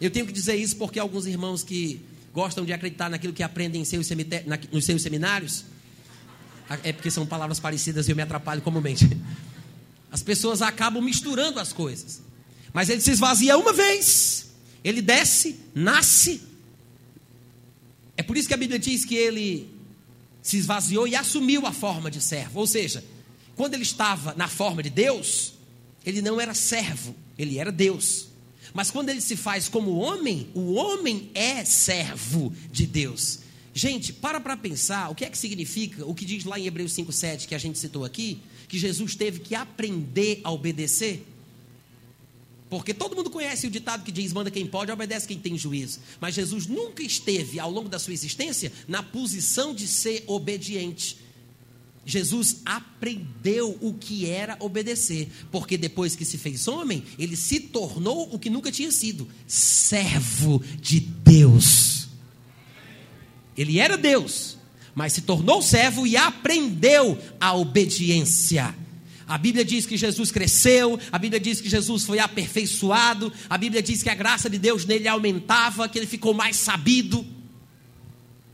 [0.00, 2.00] Eu tenho que dizer isso porque alguns irmãos que
[2.32, 4.08] gostam de acreditar naquilo que aprendem seus
[4.70, 5.64] nos seus seminários,
[6.82, 9.08] é porque são palavras parecidas e eu me atrapalho comumente.
[10.10, 12.22] As pessoas acabam misturando as coisas.
[12.72, 14.50] Mas ele se esvazia uma vez,
[14.84, 16.42] ele desce, nasce.
[18.16, 19.75] É por isso que a Bíblia diz que ele
[20.46, 22.60] se esvaziou e assumiu a forma de servo.
[22.60, 23.02] Ou seja,
[23.56, 25.54] quando ele estava na forma de Deus,
[26.04, 28.28] ele não era servo, ele era Deus.
[28.72, 33.40] Mas quando ele se faz como homem, o homem é servo de Deus.
[33.74, 36.92] Gente, para para pensar o que é que significa o que diz lá em Hebreus
[36.92, 41.26] 5,7 que a gente citou aqui, que Jesus teve que aprender a obedecer.
[42.68, 46.00] Porque todo mundo conhece o ditado que diz: manda quem pode, obedece quem tem juízo.
[46.20, 51.18] Mas Jesus nunca esteve, ao longo da sua existência, na posição de ser obediente.
[52.04, 58.32] Jesus aprendeu o que era obedecer, porque depois que se fez homem, ele se tornou
[58.32, 62.08] o que nunca tinha sido: servo de Deus.
[63.56, 64.58] Ele era Deus,
[64.94, 68.74] mas se tornou servo e aprendeu a obediência.
[69.28, 73.82] A Bíblia diz que Jesus cresceu, a Bíblia diz que Jesus foi aperfeiçoado, a Bíblia
[73.82, 77.26] diz que a graça de Deus nele aumentava, que ele ficou mais sabido.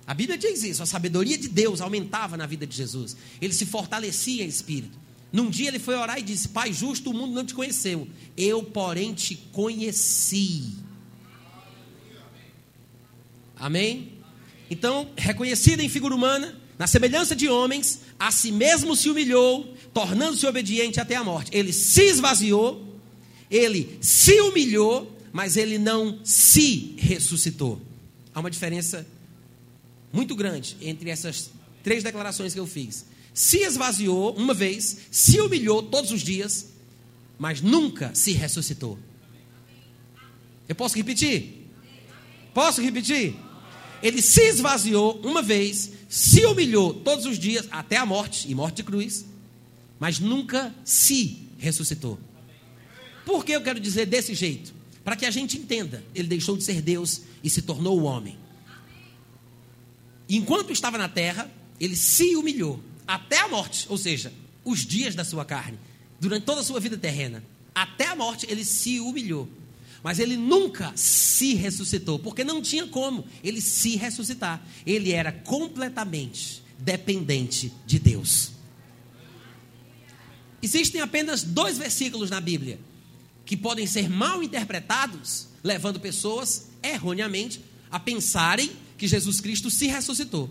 [0.06, 3.16] A Bíblia diz isso, a sabedoria de Deus aumentava na vida de Jesus.
[3.40, 4.98] Ele se fortalecia em espírito.
[5.30, 8.08] Num dia ele foi orar e disse: Pai justo, o mundo não te conheceu.
[8.37, 10.74] Eu, porém, te conheci.
[13.56, 14.12] Amém?
[14.68, 20.45] Então, reconhecido em figura humana, na semelhança de homens, a si mesmo se humilhou, tornando-se
[20.45, 21.57] obediente até a morte.
[21.57, 22.99] Ele se esvaziou,
[23.49, 27.81] ele se humilhou, mas ele não se ressuscitou.
[28.35, 29.07] Há uma diferença
[30.12, 31.53] muito grande entre essas
[31.85, 33.07] três declarações que eu fiz.
[33.33, 36.71] Se esvaziou uma vez, se humilhou todos os dias,
[37.38, 38.99] mas nunca se ressuscitou.
[40.68, 41.64] Eu posso repetir?
[42.53, 43.37] Posso repetir?
[44.03, 48.77] Ele se esvaziou uma vez, se humilhou todos os dias, até a morte, e morte
[48.77, 49.25] de cruz,
[49.99, 52.19] mas nunca se ressuscitou.
[53.25, 54.75] Por que eu quero dizer desse jeito?
[55.05, 58.37] Para que a gente entenda, ele deixou de ser Deus e se tornou o homem.
[60.29, 64.33] Enquanto estava na terra, ele se humilhou até a morte, ou seja,
[64.65, 65.79] os dias da sua carne,
[66.21, 67.43] durante toda a sua vida terrena.
[67.75, 69.49] Até a morte ele se humilhou.
[70.03, 74.61] Mas ele nunca se ressuscitou, porque não tinha como ele se ressuscitar.
[74.85, 78.51] Ele era completamente dependente de Deus.
[80.61, 82.79] Existem apenas dois versículos na Bíblia
[83.45, 87.61] que podem ser mal interpretados, levando pessoas erroneamente
[87.91, 90.49] a pensarem que Jesus Cristo se ressuscitou.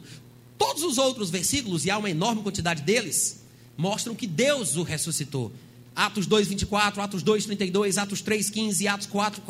[0.57, 3.41] Todos os outros versículos, e há uma enorme quantidade deles,
[3.77, 5.51] mostram que Deus o ressuscitou.
[5.95, 9.41] Atos 2, 24, Atos 2, 32, Atos 3, 15, Atos 4,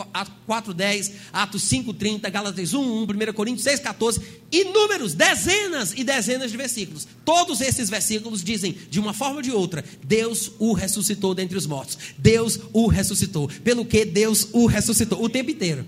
[0.46, 6.04] 4, 10, Atos 5, 30, Gálatas 1, 1, 1 Coríntios 6, 14, inúmeros, dezenas e
[6.04, 7.08] dezenas de versículos.
[7.24, 11.68] Todos esses versículos dizem, de uma forma ou de outra, Deus o ressuscitou dentre os
[11.68, 11.98] mortos.
[12.18, 13.48] Deus o ressuscitou.
[13.64, 15.24] Pelo que Deus o ressuscitou.
[15.24, 15.86] O tempo inteiro.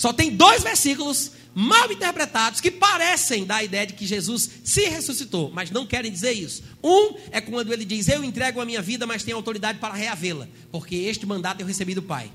[0.00, 4.88] Só tem dois versículos mal interpretados que parecem dar a ideia de que Jesus se
[4.88, 6.62] ressuscitou, mas não querem dizer isso.
[6.82, 10.48] Um é quando ele diz: Eu entrego a minha vida, mas tenho autoridade para reavê-la,
[10.72, 12.32] porque este mandato eu recebi do Pai.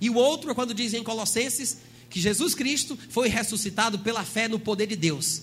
[0.00, 1.76] E o outro é quando diz em Colossenses
[2.08, 5.42] que Jesus Cristo foi ressuscitado pela fé no poder de Deus.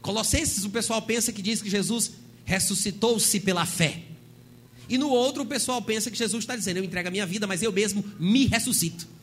[0.00, 2.12] Colossenses, o pessoal pensa que diz que Jesus
[2.44, 4.02] ressuscitou-se pela fé.
[4.88, 7.48] E no outro, o pessoal pensa que Jesus está dizendo: Eu entrego a minha vida,
[7.48, 9.17] mas eu mesmo me ressuscito.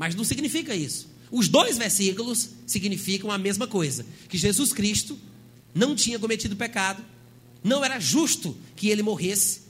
[0.00, 1.10] Mas não significa isso.
[1.30, 5.18] Os dois versículos significam a mesma coisa: que Jesus Cristo
[5.74, 7.04] não tinha cometido pecado,
[7.62, 9.60] não era justo que ele morresse,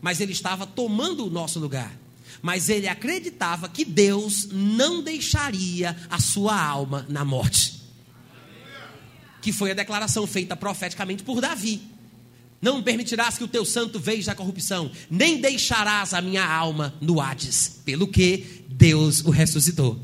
[0.00, 1.98] mas ele estava tomando o nosso lugar.
[2.40, 7.82] Mas ele acreditava que Deus não deixaria a sua alma na morte.
[9.42, 11.82] Que foi a declaração feita profeticamente por Davi.
[12.62, 17.20] Não permitirás que o teu santo veja a corrupção, nem deixarás a minha alma no
[17.20, 20.00] Hades, pelo que Deus o ressuscitou.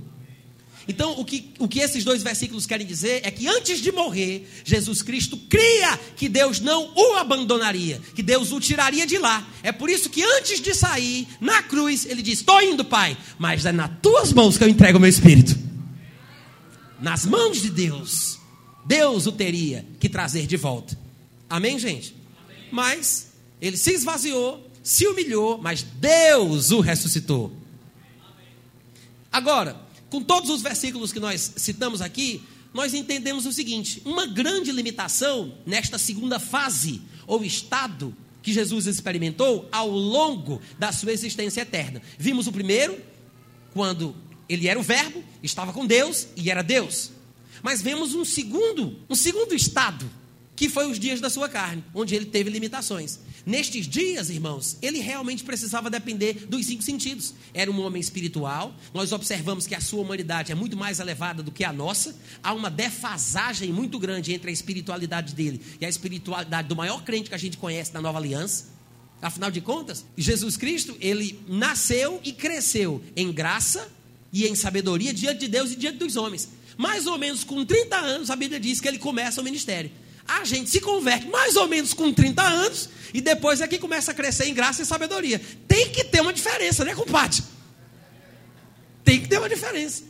[0.88, 4.48] Então, o que, o que esses dois versículos querem dizer é que antes de morrer,
[4.64, 9.44] Jesus Cristo cria que Deus não o abandonaria, que Deus o tiraria de lá.
[9.64, 13.64] É por isso que antes de sair, na cruz, ele diz: Estou indo, Pai, mas
[13.66, 15.58] é nas tuas mãos que eu entrego o meu espírito.
[17.00, 18.38] Nas mãos de Deus,
[18.86, 20.96] Deus o teria que trazer de volta.
[21.50, 22.14] Amém, gente?
[22.44, 22.68] Amém.
[22.70, 27.65] Mas ele se esvaziou, se humilhou, mas Deus o ressuscitou.
[29.36, 34.72] Agora, com todos os versículos que nós citamos aqui, nós entendemos o seguinte: uma grande
[34.72, 42.00] limitação nesta segunda fase ou estado que Jesus experimentou ao longo da sua existência eterna.
[42.18, 42.98] Vimos o primeiro,
[43.74, 44.16] quando
[44.48, 47.10] ele era o Verbo, estava com Deus e era Deus.
[47.62, 50.10] Mas vemos um segundo, um segundo estado,
[50.54, 53.18] que foi os dias da sua carne, onde ele teve limitações.
[53.46, 57.32] Nestes dias, irmãos, ele realmente precisava depender dos cinco sentidos.
[57.54, 58.74] Era um homem espiritual.
[58.92, 62.16] Nós observamos que a sua humanidade é muito mais elevada do que a nossa.
[62.42, 67.28] Há uma defasagem muito grande entre a espiritualidade dele e a espiritualidade do maior crente
[67.28, 68.74] que a gente conhece na Nova Aliança.
[69.22, 73.88] Afinal de contas, Jesus Cristo, ele nasceu e cresceu em graça
[74.32, 76.48] e em sabedoria diante de Deus e diante dos homens.
[76.76, 79.90] Mais ou menos com 30 anos, a Bíblia diz que ele começa o ministério.
[80.26, 84.10] A gente se converte mais ou menos com 30 anos e depois é que começa
[84.10, 85.40] a crescer em graça e sabedoria.
[85.68, 87.42] Tem que ter uma diferença, né, compadre?
[89.04, 90.02] Tem que ter uma diferença.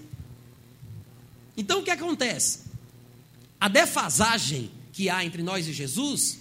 [1.57, 2.61] Então o que acontece?
[3.61, 6.38] A defasagem que há entre nós e Jesus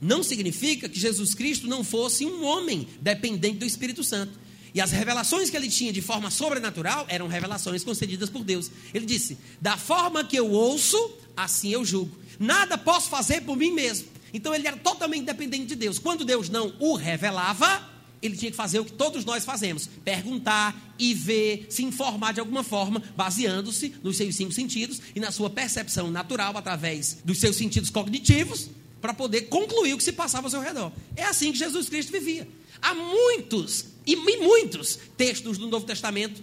[0.00, 4.38] não significa que Jesus Cristo não fosse um homem dependente do Espírito Santo.
[4.74, 8.70] E as revelações que ele tinha de forma sobrenatural eram revelações concedidas por Deus.
[8.92, 12.23] Ele disse: Da forma que eu ouço, assim eu julgo.
[12.38, 14.08] Nada posso fazer por mim mesmo.
[14.32, 15.98] Então ele era totalmente dependente de Deus.
[15.98, 17.88] Quando Deus não o revelava,
[18.20, 22.40] ele tinha que fazer o que todos nós fazemos: perguntar e ver, se informar de
[22.40, 27.56] alguma forma, baseando-se nos seus cinco sentidos e na sua percepção natural através dos seus
[27.56, 28.70] sentidos cognitivos,
[29.00, 30.90] para poder concluir o que se passava ao seu redor.
[31.14, 32.48] É assim que Jesus Cristo vivia.
[32.80, 36.42] Há muitos, e muitos textos do Novo Testamento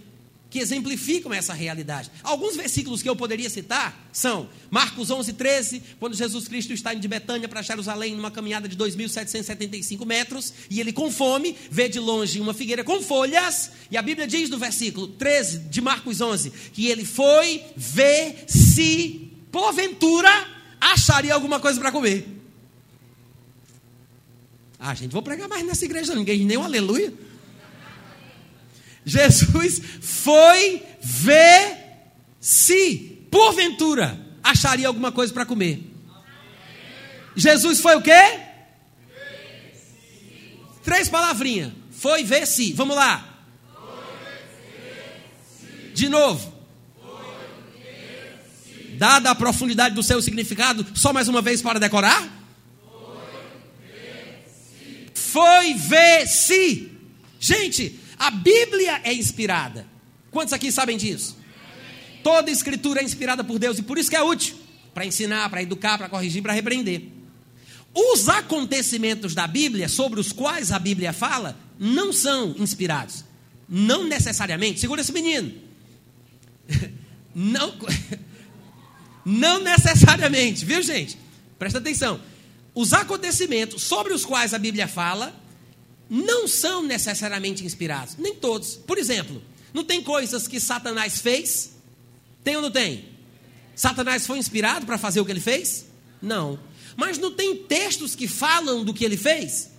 [0.52, 2.10] que exemplificam essa realidade.
[2.22, 7.00] Alguns versículos que eu poderia citar são Marcos 11, 13, quando Jesus Cristo está indo
[7.00, 11.98] de Betânia para Jerusalém numa caminhada de 2.775 metros, e ele com fome vê de
[11.98, 16.50] longe uma figueira com folhas, e a Bíblia diz no versículo 13 de Marcos 11
[16.74, 20.28] que ele foi ver se, porventura,
[20.78, 22.28] acharia alguma coisa para comer.
[24.78, 27.10] Ah, gente, vou pregar mais nessa igreja, ninguém nem um aleluia.
[29.04, 31.78] Jesus foi ver
[32.40, 35.82] se, porventura, acharia alguma coisa para comer.
[37.34, 38.40] Jesus foi o quê?
[40.82, 41.72] Três palavrinhas.
[41.90, 42.72] Foi ver se.
[42.72, 43.28] Vamos lá.
[45.94, 46.52] De novo.
[48.94, 52.28] Dada a profundidade do seu significado, só mais uma vez para decorar.
[55.14, 56.90] Foi ver se.
[57.40, 59.84] Gente, a Bíblia é inspirada.
[60.30, 61.36] Quantos aqui sabem disso?
[62.22, 64.54] Toda escritura é inspirada por Deus e por isso que é útil
[64.94, 67.08] para ensinar, para educar, para corrigir, para repreender.
[67.92, 73.24] Os acontecimentos da Bíblia, sobre os quais a Bíblia fala, não são inspirados.
[73.68, 74.78] Não necessariamente.
[74.78, 75.52] Segura esse menino.
[77.34, 77.74] Não,
[79.24, 81.16] não necessariamente, viu gente?
[81.58, 82.20] Presta atenção.
[82.74, 85.34] Os acontecimentos sobre os quais a Bíblia fala
[86.08, 88.16] não são necessariamente inspirados.
[88.18, 88.76] Nem todos.
[88.76, 91.72] Por exemplo, não tem coisas que Satanás fez?
[92.44, 93.06] Tem ou não tem?
[93.74, 95.86] Satanás foi inspirado para fazer o que ele fez?
[96.20, 96.58] Não.
[96.96, 99.70] Mas não tem textos que falam do que ele fez?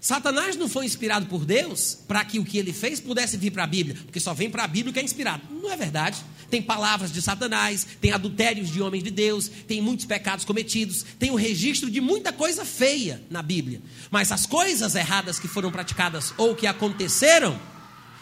[0.00, 3.64] Satanás não foi inspirado por Deus para que o que ele fez pudesse vir para
[3.64, 5.42] a Bíblia, porque só vem para a Bíblia o que é inspirado.
[5.50, 6.18] Não é verdade.
[6.50, 11.30] Tem palavras de Satanás, tem adultérios de homens de Deus, tem muitos pecados cometidos, tem
[11.30, 13.82] o um registro de muita coisa feia na Bíblia.
[14.10, 17.60] Mas as coisas erradas que foram praticadas ou que aconteceram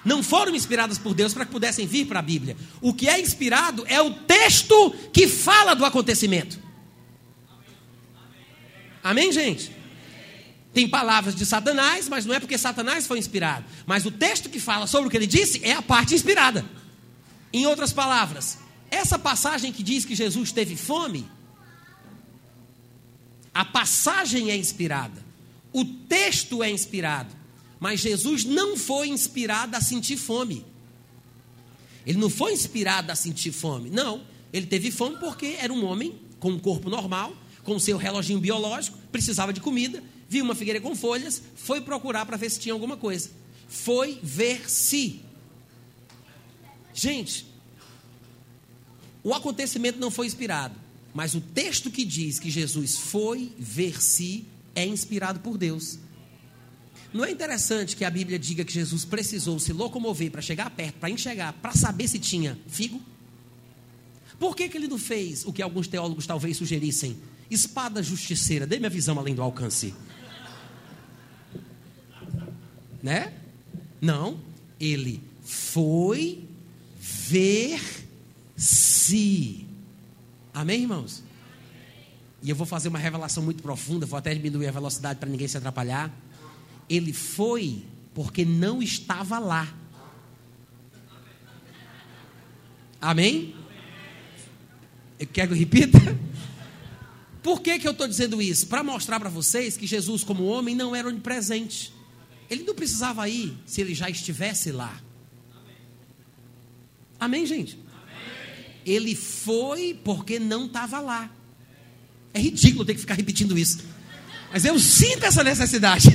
[0.04, 2.56] não foram inspiradas por Deus para que pudessem vir para a Bíblia.
[2.80, 6.58] O que é inspirado é o texto que fala do acontecimento.
[9.02, 9.70] Amém, gente?
[10.72, 13.64] Tem palavras de Satanás, mas não é porque Satanás foi inspirado.
[13.86, 16.64] Mas o texto que fala sobre o que ele disse é a parte inspirada.
[17.52, 18.58] Em outras palavras,
[18.90, 21.28] essa passagem que diz que Jesus teve fome,
[23.54, 25.24] a passagem é inspirada,
[25.72, 27.34] o texto é inspirado,
[27.80, 30.64] mas Jesus não foi inspirado a sentir fome.
[32.06, 34.22] Ele não foi inspirado a sentir fome, não.
[34.52, 38.96] Ele teve fome porque era um homem com um corpo normal, com seu reloginho biológico,
[39.10, 42.96] precisava de comida viu uma figueira com folhas, foi procurar para ver se tinha alguma
[42.96, 43.30] coisa.
[43.68, 45.20] Foi ver se.
[46.96, 47.46] Gente,
[49.22, 50.74] o acontecimento não foi inspirado,
[51.12, 55.98] mas o texto que diz que Jesus foi ver se é inspirado por Deus.
[57.12, 60.96] Não é interessante que a Bíblia diga que Jesus precisou se locomover para chegar perto,
[60.96, 63.00] para enxergar, para saber se tinha figo?
[64.38, 67.16] Por que, que ele não fez o que alguns teólogos talvez sugerissem?
[67.50, 69.94] Espada justiceira, dê minha visão além do alcance
[73.06, 73.32] né?
[74.00, 74.40] Não,
[74.80, 76.42] ele foi
[77.06, 77.80] ver
[78.56, 79.66] se.
[80.52, 81.22] Amém, irmãos?
[82.42, 85.46] E eu vou fazer uma revelação muito profunda, vou até diminuir a velocidade para ninguém
[85.46, 86.12] se atrapalhar.
[86.88, 89.72] Ele foi porque não estava lá.
[93.00, 93.54] Amém?
[95.18, 95.98] Eu quero que eu repita?
[97.42, 98.66] Por que, que eu estou dizendo isso?
[98.66, 101.92] Para mostrar para vocês que Jesus, como homem, não era onipresente.
[102.50, 105.00] Ele não precisava ir se ele já estivesse lá.
[107.18, 107.78] Amém, gente?
[107.90, 108.66] Amém.
[108.84, 111.30] Ele foi porque não estava lá.
[112.32, 113.78] É ridículo ter que ficar repetindo isso.
[114.52, 116.08] Mas eu sinto essa necessidade.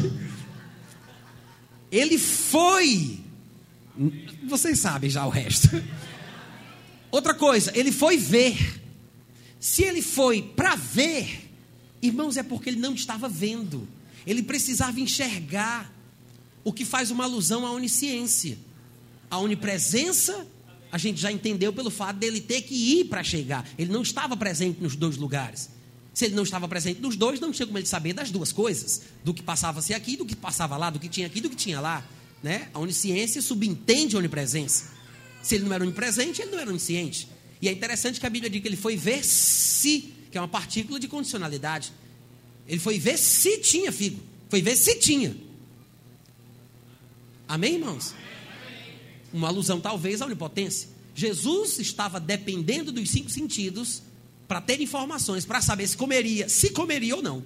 [1.92, 3.20] Ele foi.
[4.48, 5.70] Vocês sabem já o resto.
[7.12, 8.82] Outra coisa, ele foi ver.
[9.60, 11.52] Se ele foi para ver,
[12.02, 13.88] irmãos, é porque ele não estava vendo.
[14.26, 15.92] Ele precisava enxergar
[16.64, 18.58] o que faz uma alusão à onisciência.
[19.30, 20.48] A onipresença,
[20.92, 23.68] a gente já entendeu pelo fato dele ter que ir para chegar.
[23.78, 25.70] Ele não estava presente nos dois lugares.
[26.14, 29.04] Se ele não estava presente nos dois, não tinha como ele saber das duas coisas:
[29.24, 31.80] do que passava-se aqui, do que passava lá, do que tinha aqui, do que tinha
[31.80, 32.06] lá.
[32.44, 32.68] Né?
[32.74, 34.92] A onisciência subentende a onipresença.
[35.42, 37.28] Se ele não era onipresente, ele não era onisciente.
[37.62, 40.48] E é interessante que a Bíblia diz que ele foi ver se, que é uma
[40.48, 41.94] partícula de condicionalidade.
[42.68, 44.20] Ele foi ver se tinha figo.
[44.50, 45.36] Foi ver se tinha.
[47.48, 48.14] Amém, irmãos?
[49.34, 50.90] Uma alusão talvez à onipotência.
[51.14, 54.02] Jesus estava dependendo dos cinco sentidos
[54.48, 57.44] para ter informações, para saber se comeria, se comeria ou não.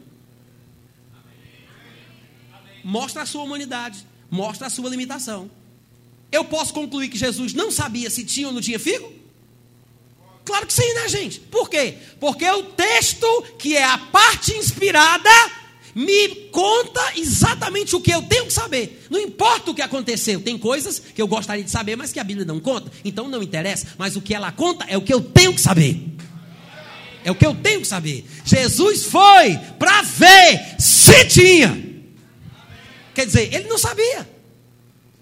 [2.83, 5.49] Mostra a sua humanidade, mostra a sua limitação.
[6.31, 9.11] Eu posso concluir que Jesus não sabia se tinha ou não tinha figo?
[10.43, 11.39] Claro que sim, né, gente?
[11.39, 11.97] Por quê?
[12.19, 13.27] Porque o texto,
[13.57, 15.29] que é a parte inspirada,
[15.95, 19.07] me conta exatamente o que eu tenho que saber.
[19.09, 20.41] Não importa o que aconteceu.
[20.41, 22.91] Tem coisas que eu gostaria de saber, mas que a Bíblia não conta.
[23.05, 23.87] Então não interessa.
[23.97, 25.97] Mas o que ela conta é o que eu tenho que saber.
[27.23, 28.25] É o que eu tenho que saber.
[28.43, 31.85] Jesus foi para ver se tinha.
[33.13, 34.29] Quer dizer, ele não sabia.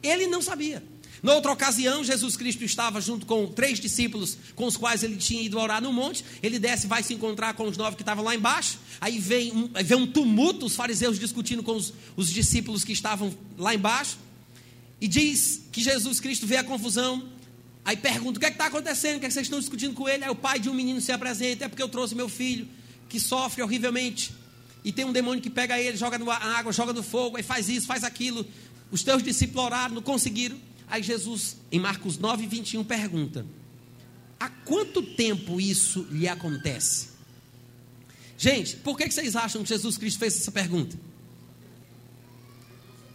[0.02, 0.84] Ele não sabia.
[1.24, 5.58] Noutra ocasião, Jesus Cristo estava junto com três discípulos com os quais ele tinha ido
[5.58, 6.26] orar no monte.
[6.44, 8.78] Ele desce, vai se encontrar com os nove que estavam lá embaixo.
[9.00, 13.34] Aí vem um, vem um tumulto, os fariseus discutindo com os, os discípulos que estavam
[13.58, 14.18] lá embaixo.
[15.00, 17.24] E diz que Jesus Cristo vê a confusão.
[17.86, 19.16] Aí pergunta: o que é está acontecendo?
[19.16, 20.26] O que, é que vocês estão discutindo com ele?
[20.26, 22.68] Aí o pai de um menino se apresenta: é porque eu trouxe meu filho,
[23.08, 24.34] que sofre horrivelmente.
[24.84, 27.70] E tem um demônio que pega ele, joga na água, joga no fogo, aí faz
[27.70, 28.46] isso, faz aquilo.
[28.92, 30.58] Os teus discípulos oraram, não conseguiram.
[30.88, 33.46] Aí Jesus, em Marcos 9, 21, pergunta:
[34.40, 37.10] Há quanto tempo isso lhe acontece?
[38.38, 40.98] Gente, por que vocês acham que Jesus Cristo fez essa pergunta?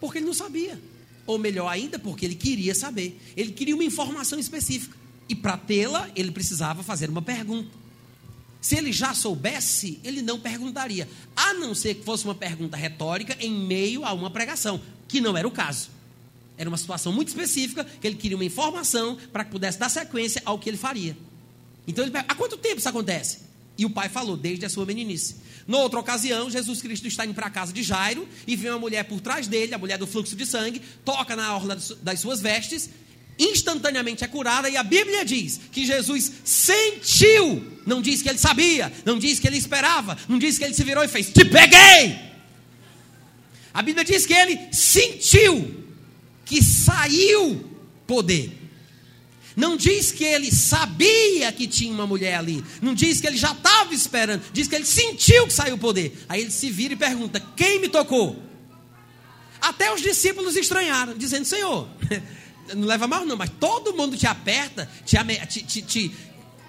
[0.00, 0.80] Porque ele não sabia.
[1.26, 3.20] Ou melhor ainda, porque ele queria saber.
[3.36, 4.96] Ele queria uma informação específica.
[5.28, 7.68] E para tê-la, ele precisava fazer uma pergunta.
[8.60, 11.08] Se ele já soubesse, ele não perguntaria.
[11.36, 15.36] A não ser que fosse uma pergunta retórica em meio a uma pregação, que não
[15.36, 15.90] era o caso.
[16.58, 20.42] Era uma situação muito específica, que ele queria uma informação para que pudesse dar sequência
[20.44, 21.16] ao que ele faria.
[21.86, 23.38] Então ele pergunta, há quanto tempo isso acontece?
[23.78, 25.36] E o pai falou, desde a sua meninice.
[25.66, 29.04] Noutra ocasião, Jesus Cristo está indo para a casa de Jairo e vê uma mulher
[29.04, 32.90] por trás dele, a mulher do fluxo de sangue, toca na orla das suas vestes,
[33.38, 38.92] instantaneamente é curada, e a Bíblia diz que Jesus sentiu, não diz que ele sabia,
[39.04, 42.18] não diz que ele esperava, não diz que ele se virou e fez, te peguei!
[43.72, 45.87] A Bíblia diz que ele sentiu
[46.48, 47.62] que saiu
[48.06, 48.58] poder.
[49.54, 52.64] Não diz que ele sabia que tinha uma mulher ali.
[52.80, 54.42] Não diz que ele já estava esperando.
[54.52, 56.16] Diz que ele sentiu que saiu poder.
[56.28, 58.40] Aí ele se vira e pergunta: Quem me tocou?
[59.60, 61.88] Até os discípulos estranharam, dizendo: Senhor,
[62.74, 66.14] não leva mal não, mas todo mundo te aperta, te, te, te, te,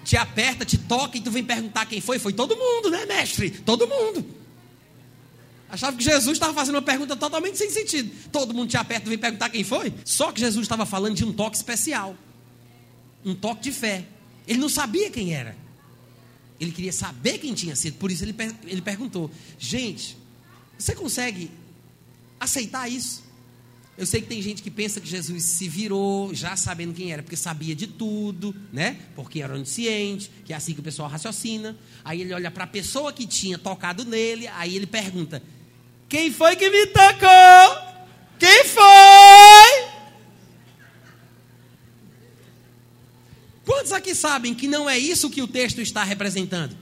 [0.04, 2.18] te aperta, te toca e tu vem perguntar quem foi.
[2.18, 3.50] Foi todo mundo, né, mestre?
[3.50, 4.39] Todo mundo.
[5.70, 8.10] Achava que Jesus estava fazendo uma pergunta totalmente sem sentido.
[8.32, 9.92] Todo mundo te aperta e vem perguntar quem foi.
[10.04, 12.16] Só que Jesus estava falando de um toque especial.
[13.24, 14.04] Um toque de fé.
[14.46, 15.56] Ele não sabia quem era.
[16.58, 17.96] Ele queria saber quem tinha sido.
[17.98, 18.34] Por isso ele,
[18.66, 20.16] ele perguntou: Gente,
[20.76, 21.50] você consegue
[22.38, 23.22] aceitar isso?
[23.96, 27.22] Eu sei que tem gente que pensa que Jesus se virou já sabendo quem era,
[27.22, 28.98] porque sabia de tudo, né?
[29.14, 31.76] Porque era onisciente, que é assim que o pessoal raciocina.
[32.02, 35.42] Aí ele olha para a pessoa que tinha tocado nele, aí ele pergunta:
[36.10, 37.88] quem foi que me tocou?
[38.36, 39.90] Quem foi?
[43.64, 46.76] Quantos aqui sabem que não é isso que o texto está representando?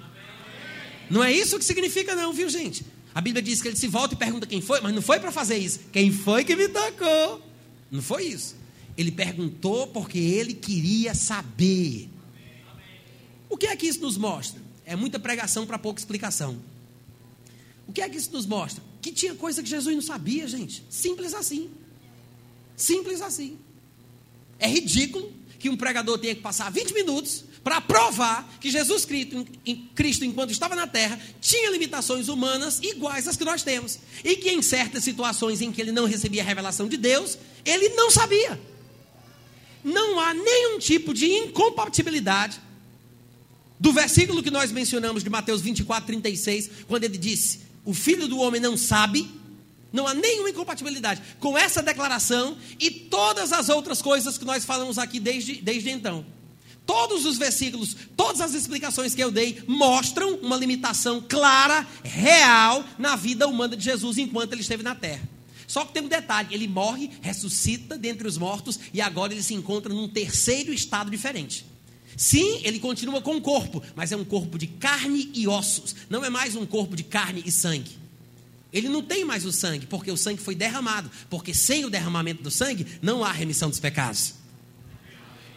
[1.11, 2.87] Não é isso que significa, não, viu, gente?
[3.14, 5.31] A Bíblia diz que ele se volta e pergunta quem foi, mas não foi para
[5.31, 5.81] fazer isso.
[5.93, 7.43] Quem foi que me tocou?
[7.91, 8.57] Não foi isso.
[8.97, 12.09] Ele perguntou porque ele queria saber.
[13.51, 14.61] O que é que isso nos mostra?
[14.87, 16.59] É muita pregação para pouca explicação.
[17.89, 18.82] O que é que isso nos mostra?
[19.01, 20.84] que tinha coisa que Jesus não sabia, gente.
[20.91, 21.70] Simples assim.
[22.76, 23.59] Simples assim.
[24.59, 29.47] É ridículo que um pregador tenha que passar 20 minutos para provar que Jesus Cristo,
[29.95, 33.99] Cristo, enquanto estava na terra, tinha limitações humanas iguais às que nós temos.
[34.24, 37.91] E que em certas situações em que ele não recebia a revelação de Deus, ele
[37.91, 38.61] não sabia.
[39.82, 42.61] Não há nenhum tipo de incompatibilidade
[43.80, 48.39] do versículo que nós mencionamos de Mateus 24, 36, quando ele disse: o filho do
[48.39, 49.31] homem não sabe,
[49.93, 54.99] não há nenhuma incompatibilidade com essa declaração e todas as outras coisas que nós falamos
[54.99, 56.24] aqui desde, desde então.
[56.85, 63.14] Todos os versículos, todas as explicações que eu dei mostram uma limitação clara, real, na
[63.14, 65.29] vida humana de Jesus enquanto ele esteve na terra.
[65.66, 69.53] Só que tem um detalhe: ele morre, ressuscita dentre os mortos e agora ele se
[69.53, 71.66] encontra num terceiro estado diferente.
[72.16, 75.94] Sim, ele continua com o corpo, mas é um corpo de carne e ossos.
[76.11, 77.96] Não é mais um corpo de carne e sangue.
[78.72, 81.11] Ele não tem mais o sangue, porque o sangue foi derramado.
[81.30, 84.34] Porque sem o derramamento do sangue, não há remissão dos pecados.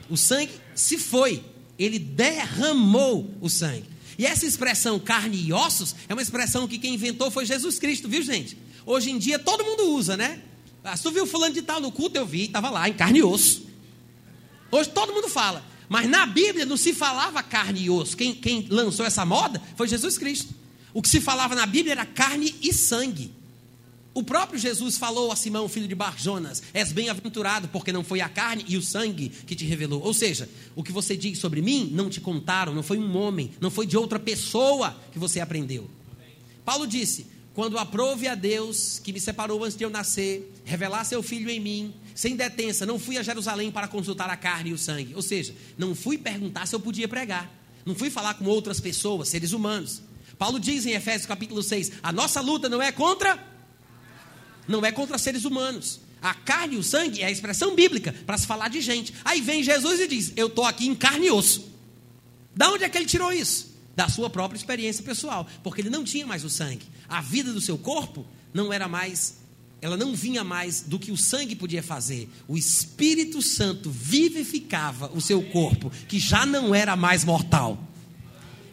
[0.09, 1.43] O sangue se foi,
[1.77, 3.85] ele derramou o sangue.
[4.17, 8.07] E essa expressão carne e ossos é uma expressão que quem inventou foi Jesus Cristo,
[8.07, 8.57] viu gente?
[8.85, 10.41] Hoje em dia todo mundo usa, né?
[10.83, 13.23] Ah, tu viu fulano de tal no culto, eu vi, estava lá, em carne e
[13.23, 13.65] osso.
[14.71, 15.63] Hoje todo mundo fala.
[15.91, 18.15] Mas na Bíblia não se falava carne e osso.
[18.15, 20.53] Quem, quem lançou essa moda foi Jesus Cristo.
[20.93, 23.29] O que se falava na Bíblia era carne e sangue.
[24.13, 28.29] O próprio Jesus falou a Simão, filho de Barjonas: És bem-aventurado, porque não foi a
[28.29, 30.01] carne e o sangue que te revelou.
[30.01, 33.51] Ou seja, o que você diz sobre mim não te contaram, não foi um homem,
[33.59, 35.89] não foi de outra pessoa que você aprendeu.
[36.63, 41.21] Paulo disse: Quando aprove a Deus, que me separou antes de eu nascer, revelar seu
[41.21, 44.77] filho em mim, sem detença, não fui a Jerusalém para consultar a carne e o
[44.77, 45.13] sangue.
[45.15, 47.51] Ou seja, não fui perguntar se eu podia pregar,
[47.85, 50.01] não fui falar com outras pessoas, seres humanos.
[50.37, 53.51] Paulo diz em Efésios capítulo 6: A nossa luta não é contra
[54.67, 55.99] não é contra seres humanos.
[56.21, 59.13] A carne e o sangue é a expressão bíblica para se falar de gente.
[59.25, 61.69] Aí vem Jesus e diz: Eu estou aqui em carne e osso.
[62.55, 63.70] Da onde é que ele tirou isso?
[63.95, 65.47] Da sua própria experiência pessoal.
[65.63, 66.85] Porque ele não tinha mais o sangue.
[67.07, 69.37] A vida do seu corpo não era mais,
[69.81, 72.29] ela não vinha mais do que o sangue podia fazer.
[72.47, 77.90] O Espírito Santo vivificava o seu corpo, que já não era mais mortal.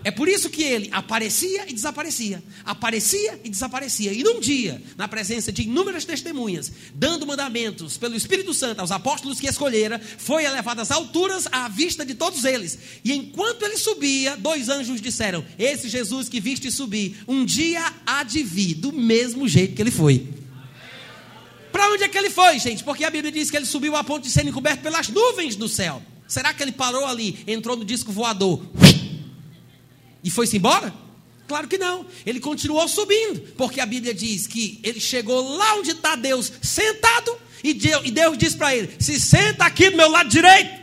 [0.08, 4.10] É por isso que ele aparecia e desaparecia, aparecia e desaparecia.
[4.10, 9.38] E num dia, na presença de inúmeras testemunhas, dando mandamentos pelo Espírito Santo aos apóstolos
[9.38, 12.78] que escolhera, foi elevado às alturas à vista de todos eles.
[13.04, 18.22] E enquanto ele subia, dois anjos disseram: Esse Jesus que viste subir, um dia há
[18.22, 20.26] de vir, do mesmo jeito que ele foi.
[21.70, 22.82] Para onde é que ele foi, gente?
[22.82, 25.68] Porque a Bíblia diz que ele subiu a ponto de ser encoberto pelas nuvens do
[25.68, 26.02] céu.
[26.26, 28.62] Será que ele parou ali, entrou no disco voador?
[30.22, 30.92] E foi-se embora?
[31.46, 32.06] Claro que não.
[32.26, 37.36] Ele continuou subindo, porque a Bíblia diz que ele chegou lá onde está Deus sentado,
[37.64, 40.78] e Deus, disse para ele: Se senta aqui do meu lado direito.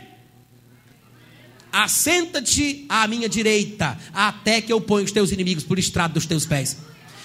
[1.72, 6.46] Assenta-te à minha direita, até que eu ponha os teus inimigos por estrado dos teus
[6.46, 6.78] pés.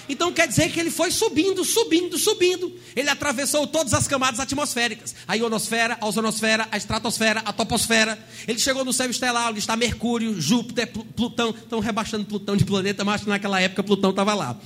[0.08, 2.72] Então quer dizer que ele foi subindo, subindo, subindo.
[2.94, 8.18] Ele atravessou todas as camadas atmosféricas: a ionosfera, a ozonosfera, a estratosfera, a toposfera.
[8.46, 11.50] Ele chegou no céu estelar, onde está Mercúrio, Júpiter, Plutão.
[11.50, 14.58] Estão rebaixando Plutão de planeta, mas naquela época Plutão estava lá.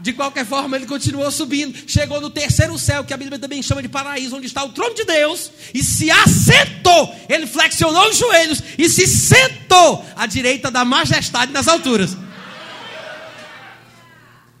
[0.00, 1.74] De qualquer forma, ele continuou subindo.
[1.86, 4.94] Chegou no terceiro céu, que a Bíblia também chama de paraíso, onde está o trono
[4.94, 7.14] de Deus, e se assentou.
[7.28, 12.16] Ele flexionou os joelhos e se sentou à direita da majestade nas alturas.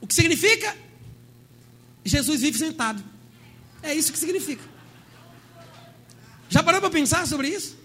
[0.06, 0.76] O que significa?
[2.04, 3.02] Jesus vive sentado.
[3.82, 4.62] É isso que significa.
[6.48, 7.76] Já parou para pensar sobre isso?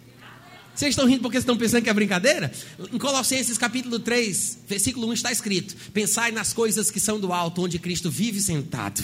[0.76, 2.54] Vocês estão rindo porque estão pensando que é brincadeira?
[2.94, 7.64] Em Colossenses capítulo 3, versículo 1 está escrito: Pensai nas coisas que são do alto,
[7.64, 9.04] onde Cristo vive sentado.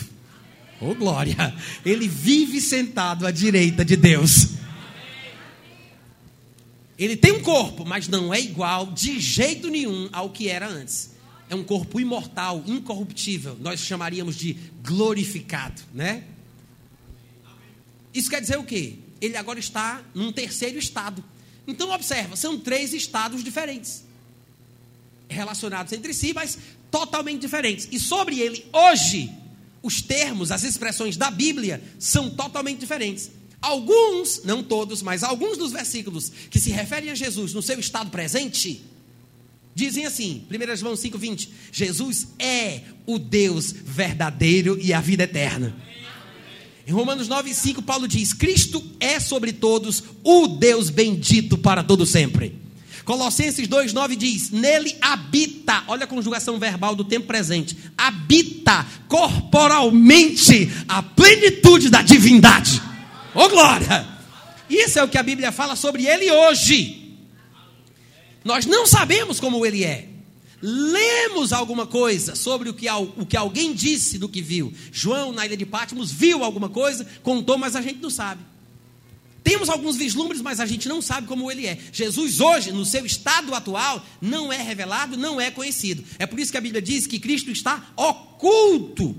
[0.80, 1.56] Oh glória!
[1.84, 4.50] Ele vive sentado à direita de Deus.
[7.00, 11.17] Ele tem um corpo, mas não é igual de jeito nenhum ao que era antes
[11.50, 13.58] é um corpo imortal, incorruptível.
[13.60, 16.24] Nós chamaríamos de glorificado, né?
[18.14, 18.96] Isso quer dizer o quê?
[19.22, 21.24] Ele agora está num terceiro estado.
[21.68, 24.04] Então observa, são três estados diferentes.
[25.30, 26.58] Relacionados entre si, mas
[26.90, 27.88] totalmente diferentes.
[27.92, 29.32] E sobre ele, hoje,
[29.82, 33.32] os termos, as expressões da Bíblia são totalmente diferentes.
[33.62, 38.10] Alguns, não todos, mas alguns dos versículos que se referem a Jesus no seu estado
[38.10, 38.84] presente,
[39.78, 45.76] Dizem assim, 1 João 5,20: Jesus é o Deus verdadeiro e a vida eterna.
[46.88, 52.60] Em Romanos 9,5, Paulo diz: Cristo é sobre todos o Deus bendito para todo sempre.
[53.06, 61.04] Colossenses 2,9 diz: Nele habita, olha a conjugação verbal do tempo presente, habita corporalmente a
[61.04, 62.82] plenitude da divindade.
[63.36, 64.08] Ô oh, glória!
[64.68, 67.07] Isso é o que a Bíblia fala sobre ele hoje.
[68.48, 70.08] Nós não sabemos como ele é.
[70.62, 74.74] Lemos alguma coisa sobre o que, o que alguém disse do que viu.
[74.90, 78.42] João, na ilha de Patmos, viu alguma coisa, contou, mas a gente não sabe.
[79.44, 81.78] Temos alguns vislumbres, mas a gente não sabe como ele é.
[81.92, 86.04] Jesus, hoje, no seu estado atual, não é revelado, não é conhecido.
[86.18, 89.14] É por isso que a Bíblia diz que Cristo está oculto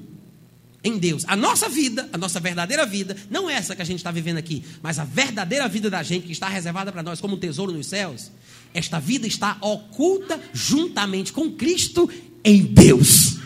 [0.82, 1.24] em Deus.
[1.26, 4.38] A nossa vida, a nossa verdadeira vida, não é essa que a gente está vivendo
[4.38, 7.72] aqui, mas a verdadeira vida da gente, que está reservada para nós como um tesouro
[7.72, 8.30] nos céus,
[8.74, 12.08] esta vida está oculta juntamente com Cristo
[12.44, 13.38] em Deus.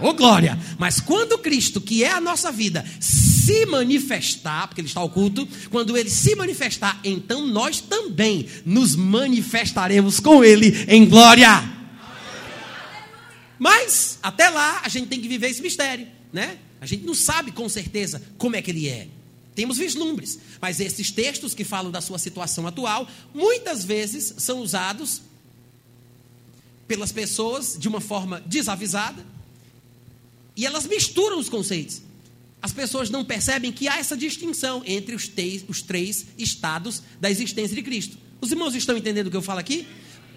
[0.00, 0.58] Oh glória!
[0.78, 5.96] Mas quando Cristo, que é a nossa vida, se manifestar, porque ele está oculto, quando
[5.96, 11.62] ele se manifestar, então nós também nos manifestaremos com ele em glória.
[13.58, 16.58] Mas até lá a gente tem que viver esse mistério, né?
[16.80, 19.06] A gente não sabe com certeza como é que ele é.
[19.54, 25.22] Temos vislumbres, mas esses textos que falam da sua situação atual, muitas vezes são usados
[26.88, 29.24] pelas pessoas de uma forma desavisada
[30.56, 32.02] e elas misturam os conceitos.
[32.60, 35.30] As pessoas não percebem que há essa distinção entre os,
[35.68, 39.60] os três estados da existência de Cristo: Os irmãos estão entendendo o que eu falo
[39.60, 39.86] aqui?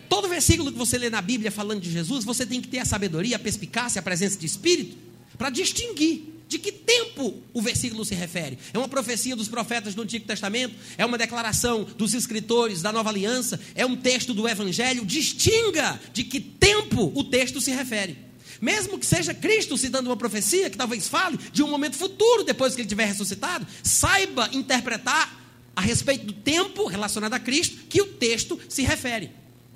[0.09, 2.86] Todo versículo que você lê na Bíblia falando de Jesus, você tem que ter a
[2.86, 4.97] sabedoria, a perspicácia, a presença de Espírito
[5.38, 8.58] para distinguir de que tempo o versículo se refere?
[8.74, 10.74] É uma profecia dos profetas do Antigo Testamento?
[10.97, 13.60] É uma declaração dos escritores da Nova Aliança?
[13.76, 15.06] É um texto do Evangelho?
[15.06, 18.18] Distinga de que tempo o texto se refere.
[18.62, 22.74] Mesmo que seja Cristo citando uma profecia, que talvez fale de um momento futuro depois
[22.74, 25.43] que ele tiver ressuscitado, saiba interpretar
[25.76, 29.30] a respeito do tempo relacionado a Cristo que o texto se refere.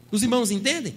[0.10, 0.96] Os irmãos entendem?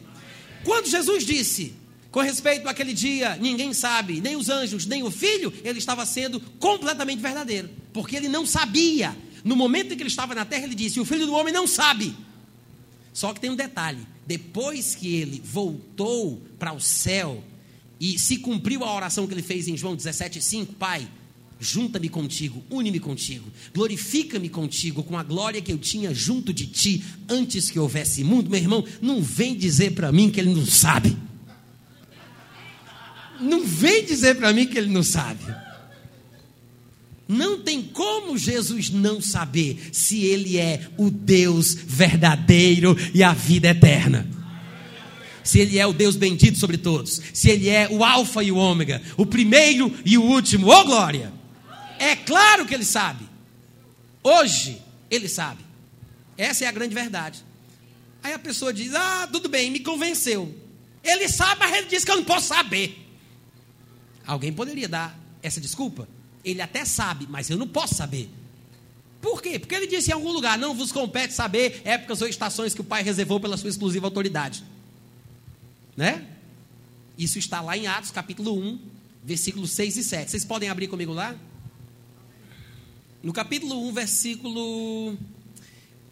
[0.62, 1.74] Quando Jesus disse,
[2.12, 6.38] com respeito àquele dia, ninguém sabe, nem os anjos, nem o filho, ele estava sendo
[6.60, 9.16] completamente verdadeiro, porque ele não sabia.
[9.42, 11.66] No momento em que ele estava na terra, ele disse: O filho do homem não
[11.66, 12.14] sabe.
[13.14, 17.42] Só que tem um detalhe: depois que ele voltou para o céu
[17.98, 21.08] e se cumpriu a oração que ele fez em João 17,5, Pai,
[21.58, 27.02] junta-me contigo, une-me contigo, glorifica-me contigo com a glória que eu tinha junto de ti
[27.26, 28.50] antes que houvesse mundo.
[28.50, 31.16] Meu irmão, não vem dizer para mim que ele não sabe
[33.42, 35.44] não vem dizer para mim que ele não sabe.
[37.28, 43.68] Não tem como Jesus não saber se ele é o Deus verdadeiro e a vida
[43.68, 44.28] eterna.
[45.42, 48.56] Se ele é o Deus bendito sobre todos, se ele é o Alfa e o
[48.56, 51.32] Ômega, o primeiro e o último, ô oh, glória!
[51.98, 53.24] É claro que ele sabe.
[54.22, 54.80] Hoje
[55.10, 55.64] ele sabe.
[56.36, 57.44] Essa é a grande verdade.
[58.22, 60.54] Aí a pessoa diz: Ah, tudo bem, me convenceu.
[61.02, 63.01] Ele sabe, mas ele diz que eu não posso saber.
[64.26, 66.08] Alguém poderia dar essa desculpa?
[66.44, 68.28] Ele até sabe, mas eu não posso saber.
[69.20, 69.58] Por quê?
[69.58, 72.84] Porque ele disse em algum lugar: não vos compete saber épocas ou estações que o
[72.84, 74.64] Pai reservou pela sua exclusiva autoridade.
[75.96, 76.26] Né?
[77.16, 78.78] Isso está lá em Atos capítulo 1,
[79.22, 80.30] versículos 6 e 7.
[80.30, 81.36] Vocês podem abrir comigo lá?
[83.22, 85.16] No capítulo 1, versículo.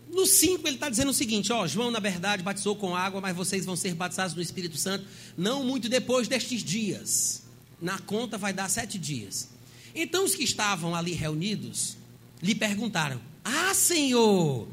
[0.09, 3.37] No 5, ele está dizendo o seguinte: ó, João, na verdade, batizou com água, mas
[3.37, 5.05] vocês vão ser batizados no Espírito Santo,
[5.37, 7.40] não muito depois destes dias
[7.81, 9.49] na conta vai dar sete dias.
[9.95, 11.97] Então os que estavam ali reunidos
[12.43, 14.69] lhe perguntaram: Ah, Senhor,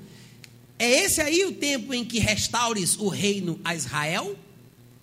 [0.79, 4.37] é esse aí o tempo em que restaures o reino a Israel?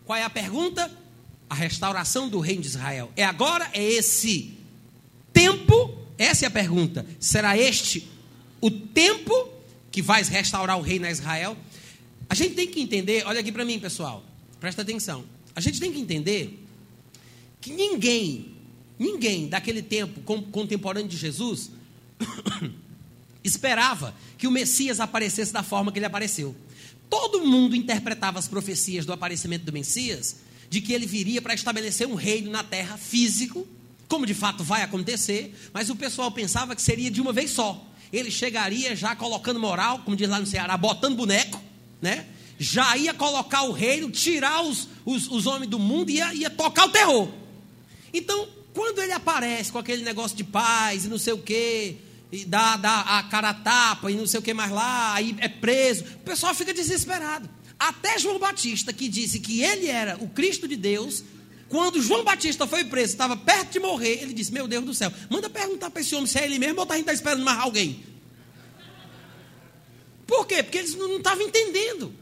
[0.04, 0.90] Qual é a pergunta?
[1.48, 3.10] A restauração do reino de Israel.
[3.16, 3.68] É agora?
[3.72, 4.56] É esse
[5.32, 5.98] tempo?
[6.16, 7.04] Essa é a pergunta.
[7.18, 8.08] Será este
[8.60, 9.48] o tempo
[9.90, 11.56] que vais restaurar o reino a Israel?
[12.28, 14.24] A gente tem que entender, olha aqui para mim, pessoal,
[14.60, 15.24] presta atenção.
[15.54, 16.63] A gente tem que entender
[17.64, 18.54] que ninguém,
[18.98, 20.20] ninguém daquele tempo
[20.52, 21.70] contemporâneo de Jesus
[23.42, 26.54] esperava que o Messias aparecesse da forma que ele apareceu.
[27.08, 30.36] Todo mundo interpretava as profecias do aparecimento do Messias
[30.68, 33.66] de que ele viria para estabelecer um reino na terra físico,
[34.08, 37.82] como de fato vai acontecer, mas o pessoal pensava que seria de uma vez só.
[38.12, 41.58] Ele chegaria já colocando moral, como diz lá no Ceará, botando boneco,
[42.02, 42.26] né?
[42.58, 46.50] Já ia colocar o reino, tirar os, os, os homens do mundo e ia, ia
[46.50, 47.43] tocar o terror.
[48.14, 51.96] Então, quando ele aparece com aquele negócio de paz e não sei o quê,
[52.30, 55.34] e dá, dá a cara a tapa e não sei o que mais lá, aí
[55.40, 57.50] é preso, o pessoal fica desesperado.
[57.76, 61.24] Até João Batista, que disse que ele era o Cristo de Deus,
[61.68, 65.12] quando João Batista foi preso, estava perto de morrer, ele disse: Meu Deus do céu,
[65.28, 67.44] manda perguntar para esse homem se é ele mesmo ou tá, a gente está esperando
[67.44, 68.04] mais alguém.
[70.24, 70.62] Por quê?
[70.62, 72.14] Porque eles não estavam entendendo.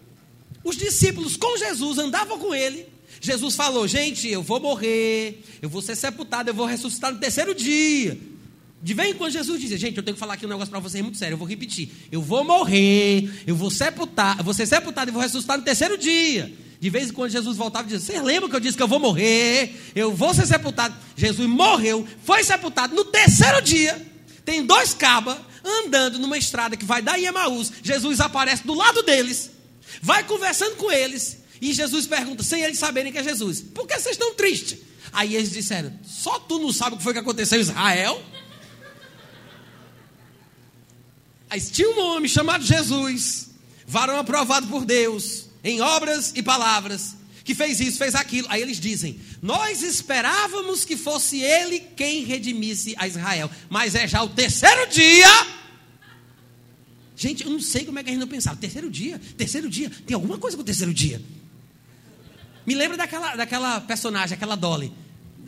[0.65, 2.87] Os discípulos com Jesus andavam com ele,
[3.23, 7.55] Jesus falou: gente, eu vou morrer, eu vou ser sepultado, eu vou ressuscitar no terceiro
[7.55, 8.19] dia.
[8.83, 10.81] De vez em quando Jesus dizia: gente, eu tenho que falar aqui um negócio para
[10.81, 11.89] vocês muito sério, eu vou repetir.
[12.11, 15.97] Eu vou morrer, eu vou sepultar, eu vou ser sepultado e vou ressuscitar no terceiro
[15.97, 16.53] dia.
[16.81, 18.89] De vez em quando Jesus voltava e dizia: Vocês lembram que eu disse que eu
[18.89, 20.97] vou morrer, eu vou ser sepultado?
[21.17, 22.93] Jesus morreu, foi sepultado.
[22.93, 24.05] No terceiro dia,
[24.45, 27.71] tem dois cabas andando numa estrada que vai dar em Emaús.
[27.85, 29.49] Jesus aparece do lado deles,
[30.03, 33.95] vai conversando com eles e Jesus pergunta, sem eles saberem que é Jesus: Por que
[33.95, 34.81] vocês estão tristes?
[35.13, 38.21] Aí eles disseram: Só tu não sabe o que foi que aconteceu em Israel?
[41.49, 43.51] Aí tinha um homem chamado Jesus,
[43.87, 48.49] varão aprovado por Deus, em obras e palavras, que fez isso, fez aquilo.
[48.51, 54.21] Aí eles dizem: Nós esperávamos que fosse ele quem redimisse a Israel, mas é já
[54.21, 55.47] o terceiro dia.
[57.15, 58.57] Gente, eu não sei como é que a gente não pensava.
[58.57, 61.23] Terceiro dia, terceiro dia, tem alguma coisa com o terceiro dia.
[62.67, 64.93] Me lembra daquela, daquela personagem, aquela Dolly.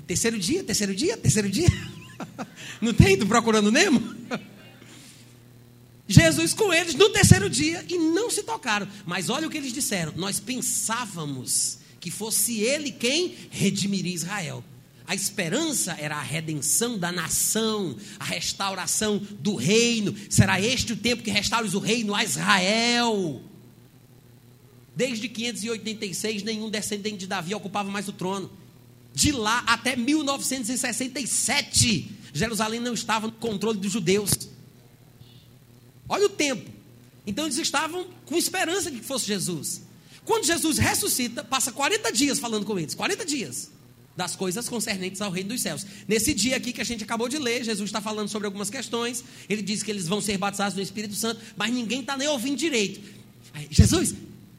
[0.06, 1.68] Terceiro dia, terceiro dia, terceiro dia.
[2.80, 4.14] Não tem do Procurando Nemo?
[6.06, 8.86] Jesus com eles no terceiro dia e não se tocaram.
[9.06, 14.62] Mas olha o que eles disseram: Nós pensávamos que fosse ele quem redimiria Israel.
[15.06, 20.14] A esperança era a redenção da nação, a restauração do reino.
[20.30, 23.42] Será este o tempo que restaures o reino a Israel?
[24.96, 28.50] Desde 586, nenhum descendente de Davi ocupava mais o trono.
[29.12, 34.30] De lá até 1967, Jerusalém não estava no controle dos judeus.
[36.08, 36.70] Olha o tempo.
[37.26, 39.82] Então eles estavam com esperança de que fosse Jesus.
[40.24, 43.70] Quando Jesus ressuscita, passa 40 dias falando com eles 40 dias
[44.16, 45.84] das coisas concernentes ao reino dos céus.
[46.06, 49.24] Nesse dia aqui que a gente acabou de ler, Jesus está falando sobre algumas questões.
[49.48, 52.56] Ele diz que eles vão ser batizados no Espírito Santo, mas ninguém está nem ouvindo
[52.56, 53.00] direito.
[53.52, 54.14] Aí, Jesus,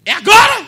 [0.05, 0.67] é agora!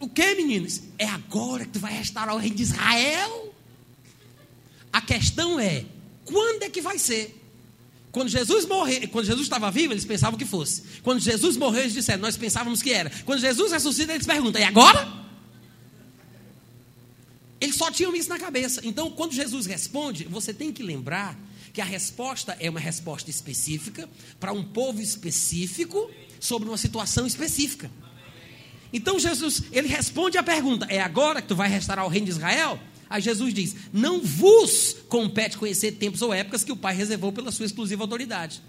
[0.00, 0.82] O que, meninos?
[0.98, 3.54] É agora que tu vai restaurar o reino de Israel?
[4.92, 5.86] A questão é,
[6.24, 7.38] quando é que vai ser?
[8.10, 10.82] Quando Jesus morreu, quando Jesus estava vivo, eles pensavam que fosse.
[11.02, 13.10] Quando Jesus morreu, eles disseram, nós pensávamos que era.
[13.24, 15.22] Quando Jesus ressuscita, eles perguntam, e agora?
[17.58, 18.80] Eles só tinham isso na cabeça.
[18.84, 21.38] Então, quando Jesus responde, você tem que lembrar
[21.72, 24.08] que a resposta é uma resposta específica
[24.38, 26.10] para um povo específico
[26.42, 27.90] sobre uma situação específica.
[28.92, 32.32] Então Jesus, ele responde a pergunta: "É agora que tu vai restaurar o reino de
[32.32, 32.78] Israel?"
[33.08, 37.52] Aí Jesus diz: Não vos compete conhecer tempos ou épocas que o Pai reservou pela
[37.52, 38.62] sua exclusiva autoridade.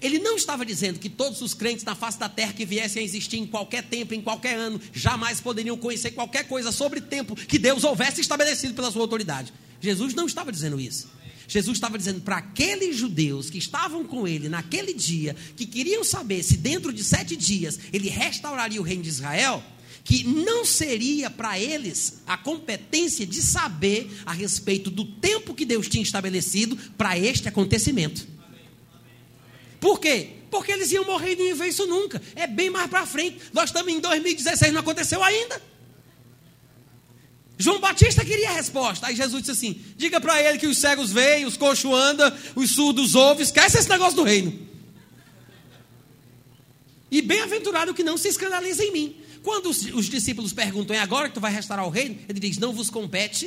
[0.00, 3.04] Ele não estava dizendo que todos os crentes na face da terra que viessem a
[3.04, 7.58] existir em qualquer tempo, em qualquer ano, jamais poderiam conhecer qualquer coisa sobre tempo que
[7.58, 9.52] Deus houvesse estabelecido pela sua autoridade.
[9.80, 11.08] Jesus não estava dizendo isso.
[11.46, 16.42] Jesus estava dizendo para aqueles judeus que estavam com ele naquele dia, que queriam saber
[16.42, 19.62] se dentro de sete dias ele restauraria o reino de Israel,
[20.02, 25.88] que não seria para eles a competência de saber a respeito do tempo que Deus
[25.88, 28.26] tinha estabelecido para este acontecimento.
[29.80, 30.30] Por quê?
[30.50, 32.20] Porque eles iam morrer e não iam ver isso nunca.
[32.34, 33.38] É bem mais para frente.
[33.52, 35.60] Nós estamos em 2016, não aconteceu ainda.
[37.58, 39.06] João Batista queria a resposta.
[39.06, 42.70] Aí Jesus disse assim: diga para ele que os cegos veem, os coxos andam, os
[42.72, 44.58] surdos ouvem, esquece esse negócio do reino.
[47.10, 49.16] E bem-aventurado que não se escandaliza em mim.
[49.42, 52.18] Quando os, os, discípulos perguntam, é agora que tu vai restaurar o reino?
[52.28, 53.46] Ele diz, não vos compete.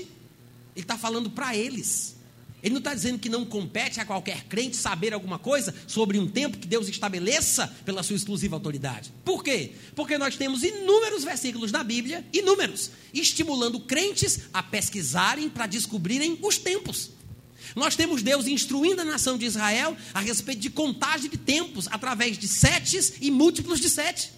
[0.76, 2.17] Ele está falando para eles.
[2.62, 6.28] Ele não está dizendo que não compete a qualquer crente saber alguma coisa sobre um
[6.28, 9.14] tempo que Deus estabeleça pela sua exclusiva autoridade.
[9.24, 9.74] Por quê?
[9.96, 16.58] Porque nós temos inúmeros versículos na Bíblia, inúmeros, estimulando crentes a pesquisarem para descobrirem os
[16.58, 17.12] tempos.
[17.76, 22.38] Nós temos Deus instruindo a nação de Israel a respeito de contagem de tempos através
[22.38, 24.32] de setes e múltiplos de sete.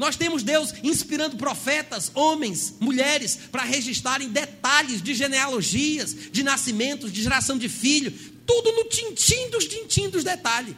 [0.00, 7.22] Nós temos Deus inspirando profetas, homens, mulheres, para registrarem detalhes de genealogias, de nascimentos, de
[7.22, 8.10] geração de filho,
[8.46, 10.74] tudo no tintim dos tintim dos detalhes.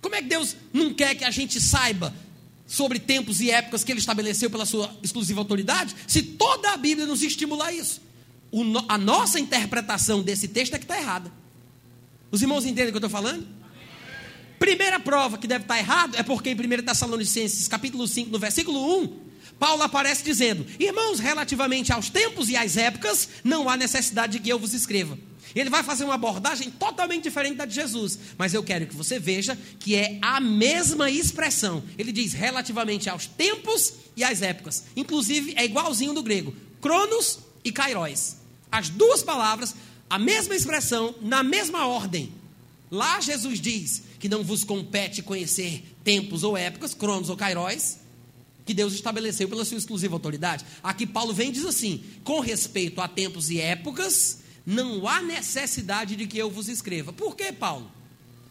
[0.00, 2.14] Como é que Deus não quer que a gente saiba
[2.66, 7.06] sobre tempos e épocas que Ele estabeleceu pela sua exclusiva autoridade, se toda a Bíblia
[7.06, 8.00] nos estimula a isso?
[8.50, 11.30] O, a nossa interpretação desse texto é que está errada.
[12.30, 13.46] Os irmãos entendem o que eu estou falando?
[14.58, 19.00] Primeira prova que deve estar errado é porque em 1 Tessalonicenses, capítulo 5, no versículo
[19.02, 19.24] 1,
[19.58, 24.50] Paulo aparece dizendo: Irmãos, relativamente aos tempos e às épocas, não há necessidade de que
[24.50, 25.18] eu vos escreva.
[25.54, 29.20] Ele vai fazer uma abordagem totalmente diferente da de Jesus, mas eu quero que você
[29.20, 31.82] veja que é a mesma expressão.
[31.96, 34.84] Ele diz relativamente aos tempos e às épocas.
[34.96, 38.36] Inclusive é igualzinho do grego, cronos e kairos.
[38.70, 39.76] As duas palavras,
[40.10, 42.32] a mesma expressão, na mesma ordem.
[42.94, 47.98] Lá Jesus diz que não vos compete conhecer tempos ou épocas, cronos ou kairóis,
[48.64, 50.64] que Deus estabeleceu pela sua exclusiva autoridade.
[50.80, 56.14] Aqui Paulo vem e diz assim: com respeito a tempos e épocas, não há necessidade
[56.14, 57.12] de que eu vos escreva.
[57.12, 57.90] Por que, Paulo?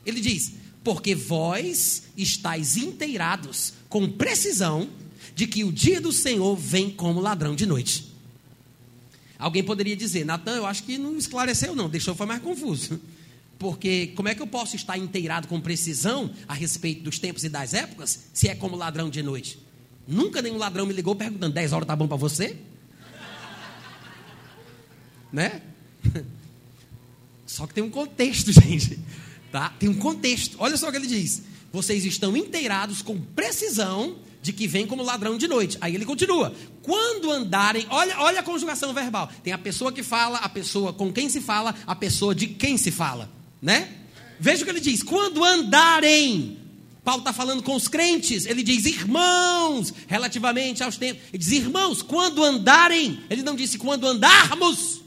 [0.05, 0.51] Ele diz:
[0.83, 4.89] porque vós estáis inteirados com precisão
[5.33, 8.11] de que o dia do Senhor vem como ladrão de noite.
[9.39, 12.99] Alguém poderia dizer, Natan, eu acho que não esclareceu, não, deixou foi mais confuso.
[13.57, 17.49] Porque como é que eu posso estar inteirado com precisão a respeito dos tempos e
[17.49, 19.59] das épocas, se é como ladrão de noite?
[20.07, 22.57] Nunca nenhum ladrão me ligou perguntando: 10 horas tá bom para você?
[25.31, 25.61] né?
[27.47, 28.99] Só que tem um contexto, gente.
[29.51, 29.69] Tá?
[29.79, 30.57] Tem um contexto.
[30.59, 31.43] Olha só o que ele diz.
[31.71, 35.77] Vocês estão inteirados com precisão de que vem como ladrão de noite.
[35.79, 36.53] Aí ele continua.
[36.81, 39.31] Quando andarem, olha, olha a conjugação verbal.
[39.43, 42.75] Tem a pessoa que fala, a pessoa com quem se fala, a pessoa de quem
[42.77, 43.29] se fala
[43.63, 43.87] né?
[44.37, 46.59] Veja o que ele diz: quando andarem.
[47.03, 51.21] Paulo está falando com os crentes, ele diz irmãos, relativamente aos tempos.
[51.33, 53.19] Ele diz irmãos, quando andarem.
[53.29, 55.01] Ele não disse quando andarmos.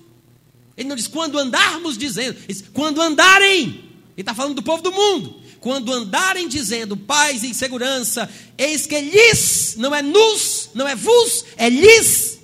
[0.76, 2.36] Ele não diz quando andarmos dizendo.
[2.46, 3.62] Ele quando andarem.
[3.64, 3.82] Ele
[4.18, 5.40] está falando do povo do mundo.
[5.58, 8.28] Quando andarem dizendo paz e segurança,
[8.58, 12.38] eis que lhes, não é nos, não é vos, é lhes.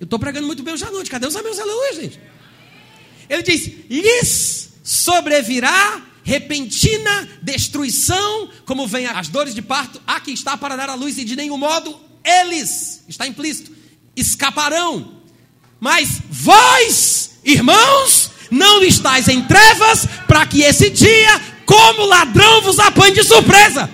[0.00, 1.08] Eu estou pregando muito bem hoje à noite.
[1.08, 2.33] Cadê os amigos aleluia, gente?
[3.34, 10.76] Ele diz: lhes sobrevirá repentina destruição, como vem as dores de parto, aqui está para
[10.76, 13.70] dar a luz, e de nenhum modo eles, está implícito,
[14.16, 15.20] escaparão.
[15.78, 23.14] Mas vós, irmãos, não estáis em trevas, para que esse dia, como ladrão, vos apanhe
[23.14, 23.90] de surpresa.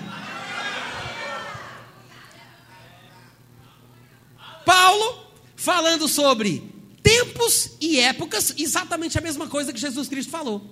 [4.64, 5.24] Paulo
[5.57, 6.80] falando sobre
[7.11, 10.65] tempos e épocas, exatamente a mesma coisa que Jesus Cristo falou,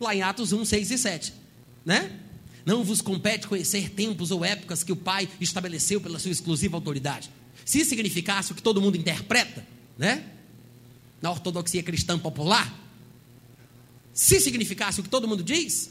[0.00, 1.32] lá em Atos 1, 6 e 7,
[1.84, 2.20] né?
[2.64, 7.28] Não vos compete conhecer tempos ou épocas que o Pai estabeleceu pela sua exclusiva autoridade.
[7.64, 9.66] Se significasse o que todo mundo interpreta,
[9.98, 10.24] né?
[11.20, 12.72] Na ortodoxia cristã popular,
[14.12, 15.90] se significasse o que todo mundo diz,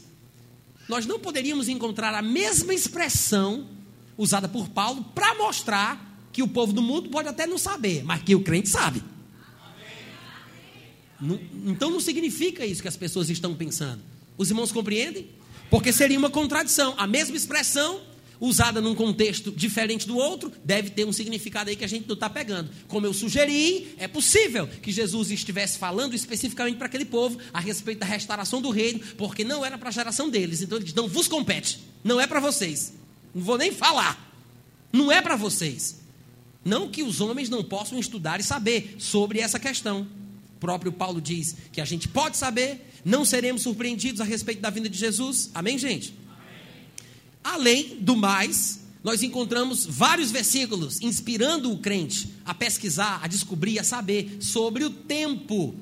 [0.88, 3.68] nós não poderíamos encontrar a mesma expressão
[4.16, 8.22] usada por Paulo para mostrar que o povo do mundo pode até não saber, mas
[8.22, 9.11] que o crente sabe.
[11.66, 14.00] Então não significa isso que as pessoas estão pensando.
[14.36, 15.28] Os irmãos compreendem?
[15.70, 16.94] Porque seria uma contradição.
[16.98, 18.00] A mesma expressão,
[18.40, 22.14] usada num contexto diferente do outro, deve ter um significado aí que a gente não
[22.14, 22.70] está pegando.
[22.88, 28.00] Como eu sugeri, é possível que Jesus estivesse falando especificamente para aquele povo a respeito
[28.00, 30.60] da restauração do reino, porque não era para a geração deles.
[30.60, 32.92] Então ele diz: não vos compete, não é para vocês.
[33.34, 34.30] Não vou nem falar.
[34.92, 36.00] Não é para vocês.
[36.64, 40.06] Não que os homens não possam estudar e saber sobre essa questão.
[40.62, 44.88] Próprio Paulo diz que a gente pode saber, não seremos surpreendidos a respeito da vinda
[44.88, 45.50] de Jesus.
[45.52, 46.14] Amém, gente?
[46.28, 46.44] Amém.
[47.42, 53.82] Além do mais, nós encontramos vários versículos inspirando o crente a pesquisar, a descobrir, a
[53.82, 55.74] saber sobre o tempo,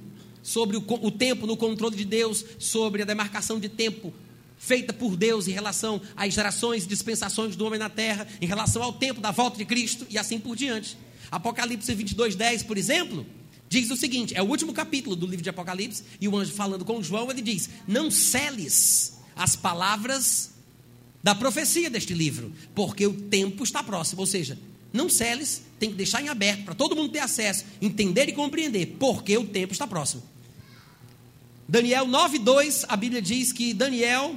[0.43, 4.15] sobre o, o tempo no controle de Deus, sobre a demarcação de tempo
[4.57, 8.83] feita por Deus em relação às gerações e dispensações do homem na terra, em relação
[8.83, 10.97] ao tempo da volta de Cristo e assim por diante.
[11.31, 13.27] Apocalipse 22, 10, por exemplo,
[13.71, 16.85] diz o seguinte: é o último capítulo do livro de Apocalipse, e o anjo falando
[16.85, 20.51] com João, ele diz: Não celes as palavras
[21.23, 24.21] da profecia deste livro, porque o tempo está próximo.
[24.21, 24.59] Ou seja,
[24.93, 28.97] não celes, tem que deixar em aberto para todo mundo ter acesso, entender e compreender,
[28.99, 30.23] porque o tempo está próximo.
[31.69, 34.37] Daniel 9:2, a Bíblia diz que Daniel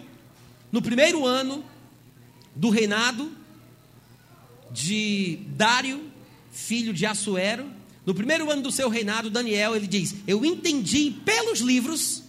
[0.72, 1.64] no primeiro ano
[2.56, 3.32] do reinado
[4.72, 6.12] de Dário,
[6.52, 7.70] filho de Assuero,
[8.06, 12.24] no primeiro ano do seu reinado, Daniel, ele diz: Eu entendi pelos livros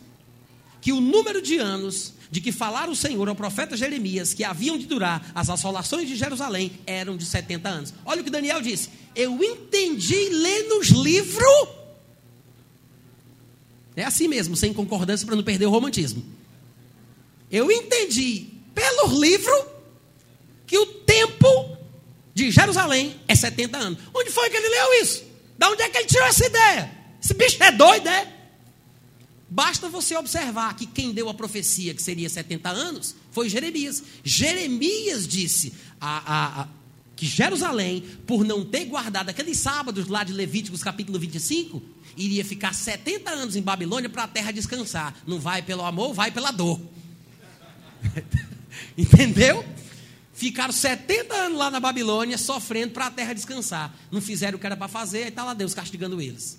[0.80, 4.76] que o número de anos de que falara o Senhor ao profeta Jeremias que haviam
[4.76, 7.94] de durar as assolações de Jerusalém eram de 70 anos.
[8.04, 11.68] Olha o que Daniel disse: Eu entendi ler nos livros.
[13.96, 16.24] É assim mesmo, sem concordância para não perder o romantismo.
[17.50, 19.66] Eu entendi pelo livro
[20.66, 21.76] que o tempo
[22.34, 23.98] de Jerusalém é 70 anos.
[24.12, 25.33] Onde foi que ele leu isso?
[25.58, 26.90] Da onde é que ele tirou essa ideia?
[27.22, 28.34] Esse bicho é doido, é?
[29.48, 34.02] Basta você observar que quem deu a profecia que seria 70 anos foi Jeremias.
[34.24, 36.68] Jeremias disse a, a, a,
[37.14, 41.80] que Jerusalém, por não ter guardado aqueles sábados lá de Levíticos capítulo 25,
[42.16, 45.14] iria ficar 70 anos em Babilônia para a terra descansar.
[45.26, 46.80] Não vai pelo amor, vai pela dor.
[48.98, 49.64] Entendeu?
[50.44, 53.96] Ficaram 70 anos lá na Babilônia sofrendo para a terra descansar.
[54.12, 56.58] Não fizeram o que era para fazer, aí está lá Deus castigando eles.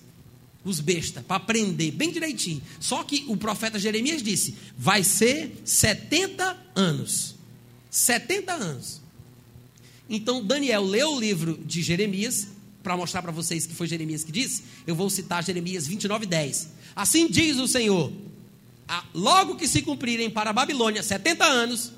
[0.64, 2.64] Os bestas, para aprender bem direitinho.
[2.80, 7.36] Só que o profeta Jeremias disse: vai ser 70 anos.
[7.92, 9.02] 70 anos.
[10.10, 12.48] Então Daniel leu o livro de Jeremias,
[12.82, 14.64] para mostrar para vocês que foi Jeremias que disse.
[14.88, 16.70] Eu vou citar Jeremias 29, 10.
[16.96, 18.12] Assim diz o Senhor:
[19.14, 21.92] logo que se cumprirem para a Babilônia 70 anos,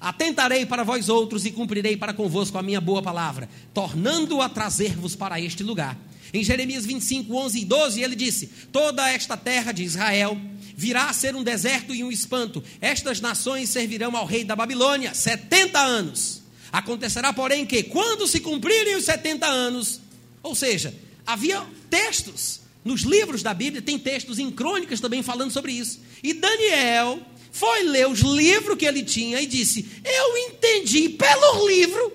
[0.00, 5.14] atentarei para vós outros e cumprirei para convosco a minha boa palavra, tornando a trazer-vos
[5.14, 5.98] para este lugar.
[6.32, 10.38] Em Jeremias 25, 11 e 12, ele disse: Toda esta terra de Israel
[10.76, 12.62] virá a ser um deserto e um espanto.
[12.80, 16.42] Estas nações servirão ao rei da Babilônia 70 anos.
[16.70, 20.00] Acontecerá, porém, que quando se cumprirem os 70 anos,
[20.42, 20.94] ou seja,
[21.26, 26.00] havia textos nos livros da Bíblia, tem textos em crônicas também falando sobre isso.
[26.22, 27.20] E Daniel
[27.58, 32.12] foi ler os livros que ele tinha e disse: Eu entendi pelo livro.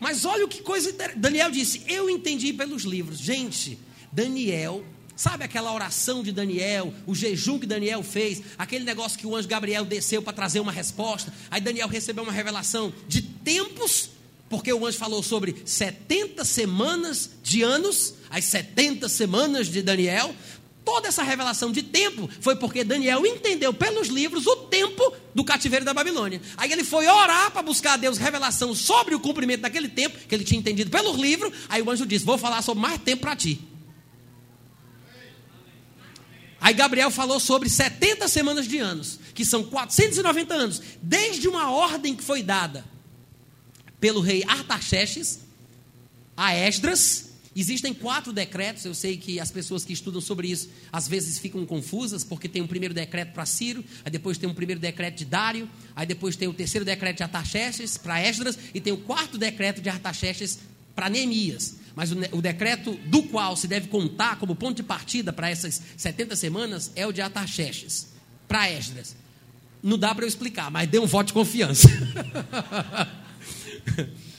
[0.00, 0.92] Mas olha o que coisa.
[1.16, 3.18] Daniel disse: Eu entendi pelos livros.
[3.18, 3.78] Gente,
[4.12, 4.84] Daniel
[5.20, 9.46] Sabe aquela oração de Daniel, o jejum que Daniel fez, aquele negócio que o anjo
[9.46, 11.30] Gabriel desceu para trazer uma resposta.
[11.50, 14.08] Aí Daniel recebeu uma revelação de tempos
[14.50, 20.34] porque o anjo falou sobre 70 semanas de anos, as 70 semanas de Daniel.
[20.84, 25.84] Toda essa revelação de tempo foi porque Daniel entendeu pelos livros o tempo do cativeiro
[25.84, 26.40] da Babilônia.
[26.56, 30.34] Aí ele foi orar para buscar a Deus revelação sobre o cumprimento daquele tempo, que
[30.34, 31.52] ele tinha entendido pelos livros.
[31.68, 33.60] Aí o anjo disse: Vou falar sobre mais tempo para ti.
[36.60, 42.14] Aí Gabriel falou sobre 70 semanas de anos, que são 490 anos, desde uma ordem
[42.14, 42.84] que foi dada
[43.98, 45.40] pelo rei Artaxerxes
[46.36, 47.29] a Esdras.
[47.54, 51.66] Existem quatro decretos, eu sei que as pessoas que estudam sobre isso às vezes ficam
[51.66, 55.24] confusas, porque tem um primeiro decreto para Ciro, aí depois tem um primeiro decreto de
[55.24, 59.36] Dário, aí depois tem o terceiro decreto de Artaxerxes para Esdras, e tem o quarto
[59.36, 60.60] decreto de Artaxerxes
[60.94, 61.76] para Neemias.
[61.96, 65.82] Mas o, o, decreto do qual se deve contar como ponto de partida para essas
[65.96, 68.12] 70 semanas é o de Artaxerxes,
[68.46, 69.16] para Esdras.
[69.82, 71.88] Não dá para eu explicar, mas dê um voto de confiança.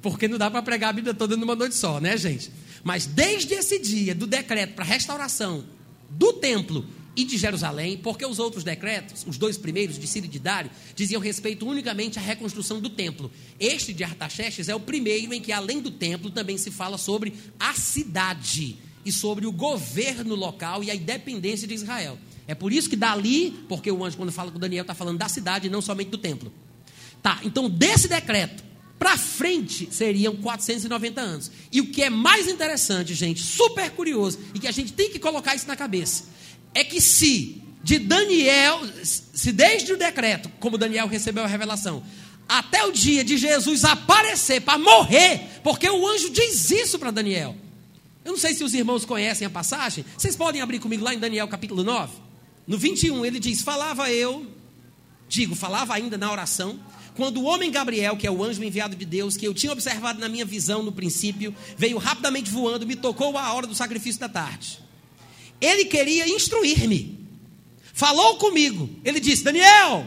[0.00, 2.50] Porque não dá para pregar a Bíblia toda numa noite só, né, gente?
[2.82, 5.64] Mas desde esse dia do decreto para restauração
[6.10, 6.84] do templo
[7.14, 10.70] e de Jerusalém, porque os outros decretos, os dois primeiros, de Ciro e de Dário,
[10.94, 13.30] diziam respeito unicamente à reconstrução do templo.
[13.60, 17.34] Este de Artaxerxes é o primeiro em que, além do templo, também se fala sobre
[17.60, 22.18] a cidade e sobre o governo local e a independência de Israel.
[22.46, 25.28] É por isso que dali, porque o anjo, quando fala com Daniel, está falando da
[25.28, 26.52] cidade e não somente do templo.
[27.22, 28.64] Tá, então desse decreto
[29.02, 31.50] para frente seriam 490 anos.
[31.72, 35.18] E o que é mais interessante, gente, super curioso, e que a gente tem que
[35.18, 36.26] colocar isso na cabeça,
[36.72, 42.00] é que se de Daniel, se desde o decreto, como Daniel recebeu a revelação,
[42.48, 47.56] até o dia de Jesus aparecer para morrer, porque o anjo diz isso para Daniel.
[48.24, 50.04] Eu não sei se os irmãos conhecem a passagem.
[50.16, 52.12] Vocês podem abrir comigo lá em Daniel capítulo 9?
[52.68, 54.46] No 21, ele diz: Falava eu,
[55.28, 56.78] digo, falava ainda na oração,
[57.14, 60.18] quando o homem Gabriel, que é o anjo enviado de Deus, que eu tinha observado
[60.18, 64.28] na minha visão no princípio, veio rapidamente voando, me tocou a hora do sacrifício da
[64.28, 64.78] tarde.
[65.60, 67.20] Ele queria instruir-me.
[67.92, 68.88] Falou comigo.
[69.04, 70.06] Ele disse: Daniel,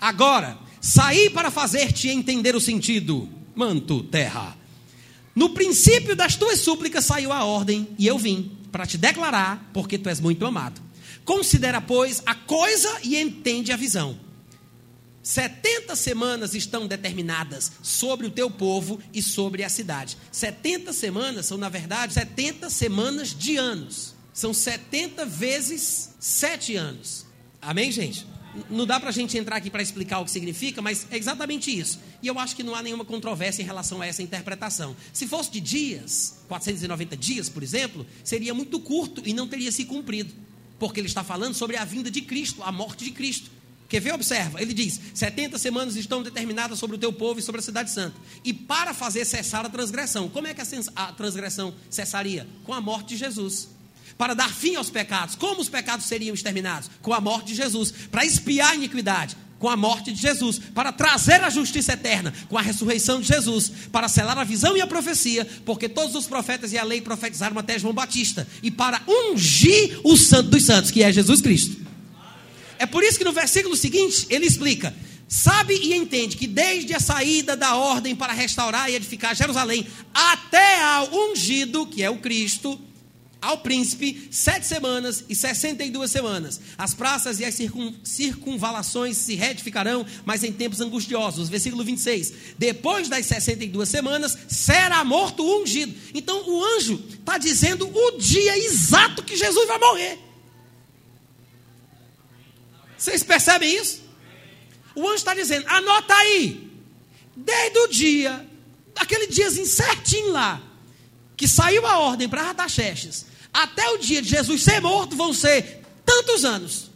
[0.00, 3.28] agora saí para fazer-te entender o sentido.
[3.54, 4.56] Manto, terra.
[5.34, 9.98] No princípio das tuas súplicas saiu a ordem, e eu vim para te declarar, porque
[9.98, 10.80] tu és muito amado.
[11.24, 14.25] Considera, pois, a coisa e entende a visão.
[15.26, 20.16] 70 semanas estão determinadas sobre o teu povo e sobre a cidade.
[20.30, 24.14] 70 semanas são, na verdade, 70 semanas de anos.
[24.32, 27.26] São 70 vezes 7 anos.
[27.60, 28.24] Amém, gente?
[28.70, 31.76] Não dá para a gente entrar aqui para explicar o que significa, mas é exatamente
[31.76, 31.98] isso.
[32.22, 34.94] E eu acho que não há nenhuma controvérsia em relação a essa interpretação.
[35.12, 39.86] Se fosse de dias, 490 dias, por exemplo, seria muito curto e não teria se
[39.86, 40.32] cumprido.
[40.78, 43.55] Porque ele está falando sobre a vinda de Cristo, a morte de Cristo.
[43.88, 44.14] Quer ver?
[44.14, 44.60] Observa.
[44.60, 48.16] Ele diz: 70 semanas estão determinadas sobre o teu povo e sobre a cidade santa.
[48.44, 50.28] E para fazer cessar a transgressão.
[50.28, 50.62] Como é que
[50.94, 52.46] a transgressão cessaria?
[52.64, 53.68] Com a morte de Jesus.
[54.18, 55.34] Para dar fim aos pecados.
[55.34, 56.90] Como os pecados seriam exterminados?
[57.02, 57.92] Com a morte de Jesus.
[58.10, 59.36] Para espiar a iniquidade.
[59.58, 60.58] Com a morte de Jesus.
[60.74, 62.32] Para trazer a justiça eterna.
[62.48, 63.70] Com a ressurreição de Jesus.
[63.92, 65.46] Para selar a visão e a profecia.
[65.64, 68.48] Porque todos os profetas e a lei profetizaram até João Batista.
[68.62, 71.85] E para ungir o santo dos santos, que é Jesus Cristo.
[72.78, 74.94] É por isso que no versículo seguinte ele explica:
[75.28, 80.82] sabe e entende que desde a saída da ordem para restaurar e edificar Jerusalém até
[80.82, 82.78] ao ungido, que é o Cristo,
[83.40, 86.60] ao príncipe, sete semanas e sessenta e duas semanas.
[86.76, 91.48] As praças e as circun, circunvalações se reedificarão, mas em tempos angustiosos.
[91.48, 92.32] Versículo 26.
[92.58, 95.94] Depois das sessenta e duas semanas, será morto o ungido.
[96.14, 100.25] Então o anjo está dizendo o dia exato que Jesus vai morrer.
[103.06, 104.00] Vocês percebem isso?
[104.92, 106.72] O anjo está dizendo: anota aí,
[107.36, 108.44] desde o dia,
[108.96, 110.60] aquele diazinho certinho lá,
[111.36, 115.82] que saiu a ordem para Artaxerxes, até o dia de Jesus ser morto, vão ser
[116.04, 116.90] tantos anos,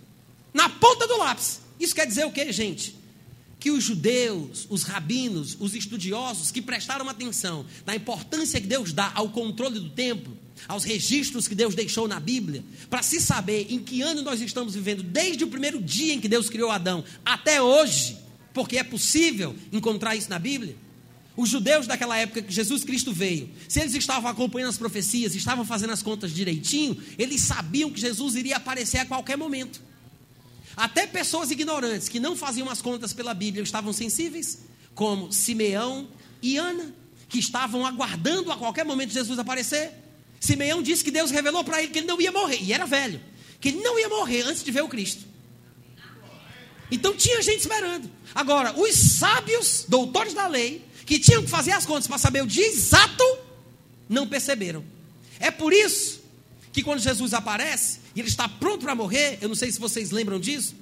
[0.52, 1.60] na ponta do lápis.
[1.78, 2.96] Isso quer dizer o que, gente?
[3.60, 9.12] Que os judeus, os rabinos, os estudiosos que prestaram atenção na importância que Deus dá
[9.14, 10.36] ao controle do templo,
[10.68, 14.74] aos registros que Deus deixou na Bíblia, para se saber em que ano nós estamos
[14.74, 18.16] vivendo, desde o primeiro dia em que Deus criou Adão até hoje,
[18.52, 20.76] porque é possível encontrar isso na Bíblia.
[21.36, 25.64] Os judeus daquela época que Jesus Cristo veio, se eles estavam acompanhando as profecias, estavam
[25.64, 29.80] fazendo as contas direitinho, eles sabiam que Jesus iria aparecer a qualquer momento.
[30.76, 34.60] Até pessoas ignorantes que não faziam as contas pela Bíblia estavam sensíveis,
[34.94, 36.08] como Simeão
[36.42, 36.94] e Ana,
[37.28, 39.92] que estavam aguardando a qualquer momento Jesus aparecer.
[40.40, 43.20] Simeão disse que Deus revelou para ele que ele não ia morrer, e era velho,
[43.60, 45.22] que ele não ia morrer antes de ver o Cristo.
[46.90, 48.10] Então tinha gente esperando.
[48.34, 52.46] Agora, os sábios, doutores da lei, que tinham que fazer as contas para saber o
[52.46, 53.22] dia exato,
[54.08, 54.82] não perceberam.
[55.38, 56.20] É por isso
[56.72, 60.10] que quando Jesus aparece e ele está pronto para morrer, eu não sei se vocês
[60.10, 60.74] lembram disso,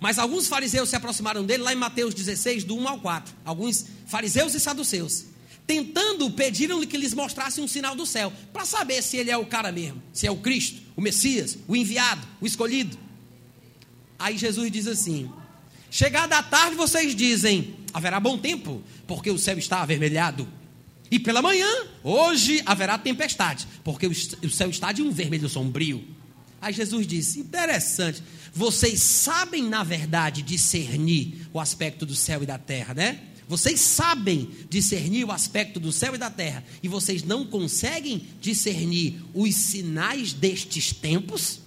[0.00, 3.34] mas alguns fariseus se aproximaram dele lá em Mateus 16, do 1 ao 4.
[3.44, 5.26] Alguns fariseus e saduceus
[5.68, 9.44] tentando, pediram-lhe que lhes mostrasse um sinal do céu, para saber se ele é o
[9.44, 12.98] cara mesmo, se é o Cristo, o Messias, o enviado, o escolhido.
[14.18, 15.30] Aí Jesus diz assim:
[15.90, 20.48] Chegada a tarde, vocês dizem: haverá bom tempo, porque o céu está avermelhado.
[21.10, 21.68] E pela manhã,
[22.02, 26.02] hoje haverá tempestade, porque o céu está de um vermelho sombrio.
[26.62, 28.22] Aí Jesus disse: interessante,
[28.54, 33.20] vocês sabem, na verdade, discernir o aspecto do céu e da terra, né?
[33.48, 39.22] Vocês sabem discernir o aspecto do céu e da terra, e vocês não conseguem discernir
[39.32, 41.60] os sinais destes tempos?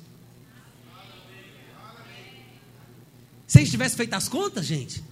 [3.48, 5.04] Se eles tivessem feito as contas, gente,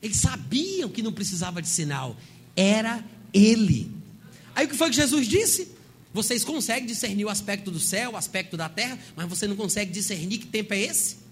[0.00, 2.16] eles sabiam que não precisava de sinal,
[2.56, 3.92] era Ele.
[4.54, 5.68] Aí o que foi que Jesus disse?
[6.14, 9.92] Vocês conseguem discernir o aspecto do céu, o aspecto da terra, mas você não consegue
[9.92, 11.25] discernir que tempo é esse?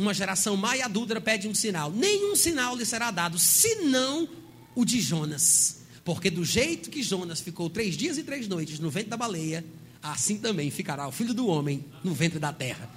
[0.00, 1.90] Uma geração e adúltera pede um sinal.
[1.90, 4.28] Nenhum sinal lhe será dado, senão
[4.74, 5.82] o de Jonas.
[6.04, 9.64] Porque do jeito que Jonas ficou três dias e três noites no ventre da baleia,
[10.02, 12.90] assim também ficará o filho do homem no ventre da terra.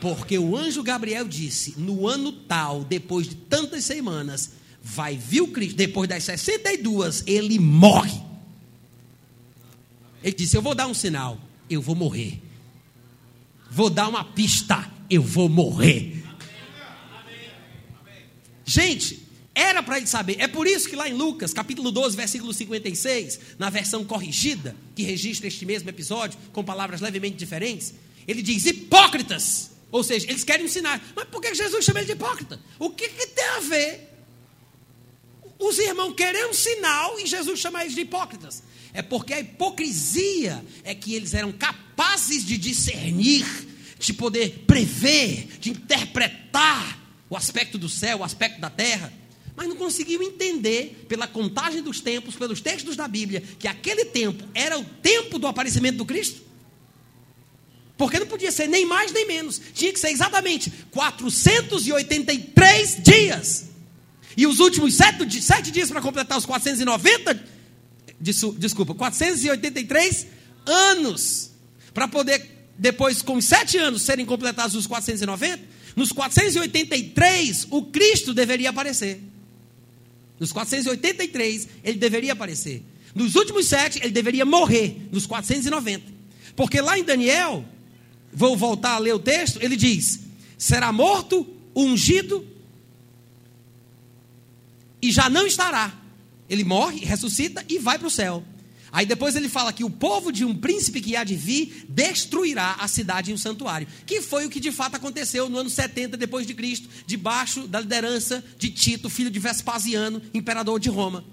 [0.00, 4.50] Porque o anjo Gabriel disse: no ano tal, depois de tantas semanas,
[4.82, 8.20] vai vir o Cristo, depois das 62, ele morre.
[10.22, 11.38] Ele disse: Eu vou dar um sinal,
[11.70, 12.42] eu vou morrer.
[13.70, 16.21] Vou dar uma pista, eu vou morrer.
[18.72, 20.36] Gente, era para ele saber.
[20.38, 25.02] É por isso que lá em Lucas, capítulo 12, versículo 56, na versão corrigida, que
[25.02, 27.92] registra este mesmo episódio, com palavras levemente diferentes,
[28.26, 29.72] ele diz: hipócritas.
[29.90, 31.04] Ou seja, eles querem ensinar.
[31.14, 32.58] Mas por que Jesus chama ele de hipócrita?
[32.78, 34.08] O que, que tem a ver
[35.58, 38.62] os irmãos querem um sinal e Jesus chama eles de hipócritas?
[38.94, 43.44] É porque a hipocrisia é que eles eram capazes de discernir,
[43.98, 47.01] de poder prever, de interpretar
[47.32, 49.10] o aspecto do céu, o aspecto da terra,
[49.56, 54.46] mas não conseguiu entender, pela contagem dos tempos, pelos textos da Bíblia, que aquele tempo
[54.54, 56.42] era o tempo do aparecimento do Cristo.
[57.96, 63.70] Porque não podia ser nem mais nem menos, tinha que ser exatamente 483 dias.
[64.36, 67.42] E os últimos sete, sete dias para completar os 490,
[68.58, 70.26] desculpa, 483
[70.66, 71.50] anos.
[71.94, 78.70] Para poder, depois, com sete anos, serem completados os 490, nos 483, o Cristo deveria
[78.70, 79.20] aparecer.
[80.38, 82.82] Nos 483, ele deveria aparecer.
[83.14, 84.96] Nos últimos sete, ele deveria morrer.
[85.12, 86.04] Nos 490.
[86.56, 87.64] Porque lá em Daniel,
[88.32, 90.20] vou voltar a ler o texto, ele diz:
[90.56, 92.46] será morto, ungido,
[95.00, 95.92] e já não estará.
[96.48, 98.44] Ele morre, ressuscita e vai para o céu.
[98.92, 102.76] Aí depois ele fala que o povo de um príncipe que há de vir destruirá
[102.78, 103.88] a cidade e o santuário.
[104.04, 107.80] Que foi o que de fato aconteceu no ano 70 depois de Cristo, debaixo da
[107.80, 111.24] liderança de Tito, filho de Vespasiano, imperador de Roma.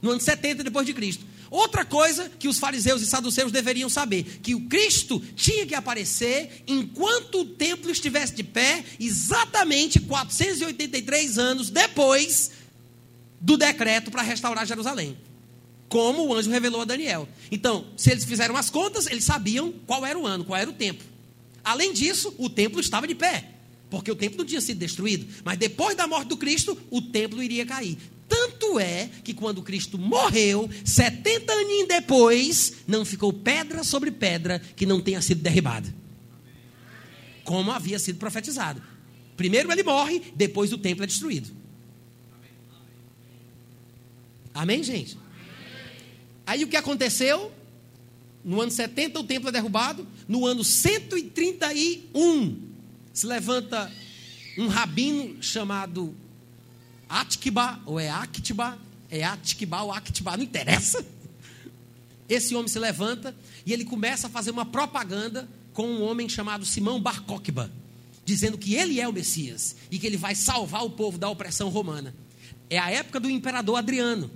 [0.00, 1.26] No ano 70 depois de Cristo.
[1.50, 6.62] Outra coisa que os fariseus e saduceus deveriam saber, que o Cristo tinha que aparecer
[6.68, 12.52] enquanto o templo estivesse de pé, exatamente 483 anos depois
[13.40, 15.16] do decreto para restaurar Jerusalém
[15.88, 17.28] como o anjo revelou a Daniel.
[17.50, 20.74] Então, se eles fizeram as contas, eles sabiam qual era o ano, qual era o
[20.74, 21.02] tempo.
[21.64, 23.50] Além disso, o templo estava de pé,
[23.90, 25.26] porque o templo não tinha sido destruído.
[25.44, 27.98] Mas depois da morte do Cristo, o templo iria cair.
[28.28, 34.84] Tanto é que quando Cristo morreu, 70 anos depois, não ficou pedra sobre pedra que
[34.84, 35.92] não tenha sido derribada.
[37.44, 38.82] Como havia sido profetizado.
[39.36, 41.50] Primeiro ele morre, depois o templo é destruído.
[44.52, 45.16] Amém, gente?
[46.48, 47.52] Aí o que aconteceu?
[48.42, 50.08] No ano 70 o templo é derrubado.
[50.26, 52.62] No ano 131
[53.12, 53.92] se levanta
[54.56, 56.16] um rabino chamado
[57.06, 58.78] Atkba, ou é Aktba,
[59.10, 61.04] é Atkba ou Aktba, não interessa.
[62.26, 66.64] Esse homem se levanta e ele começa a fazer uma propaganda com um homem chamado
[66.64, 67.70] Simão Bar Kokhba,
[68.24, 71.68] dizendo que ele é o Messias e que ele vai salvar o povo da opressão
[71.68, 72.14] romana.
[72.70, 74.30] É a época do imperador Adriano.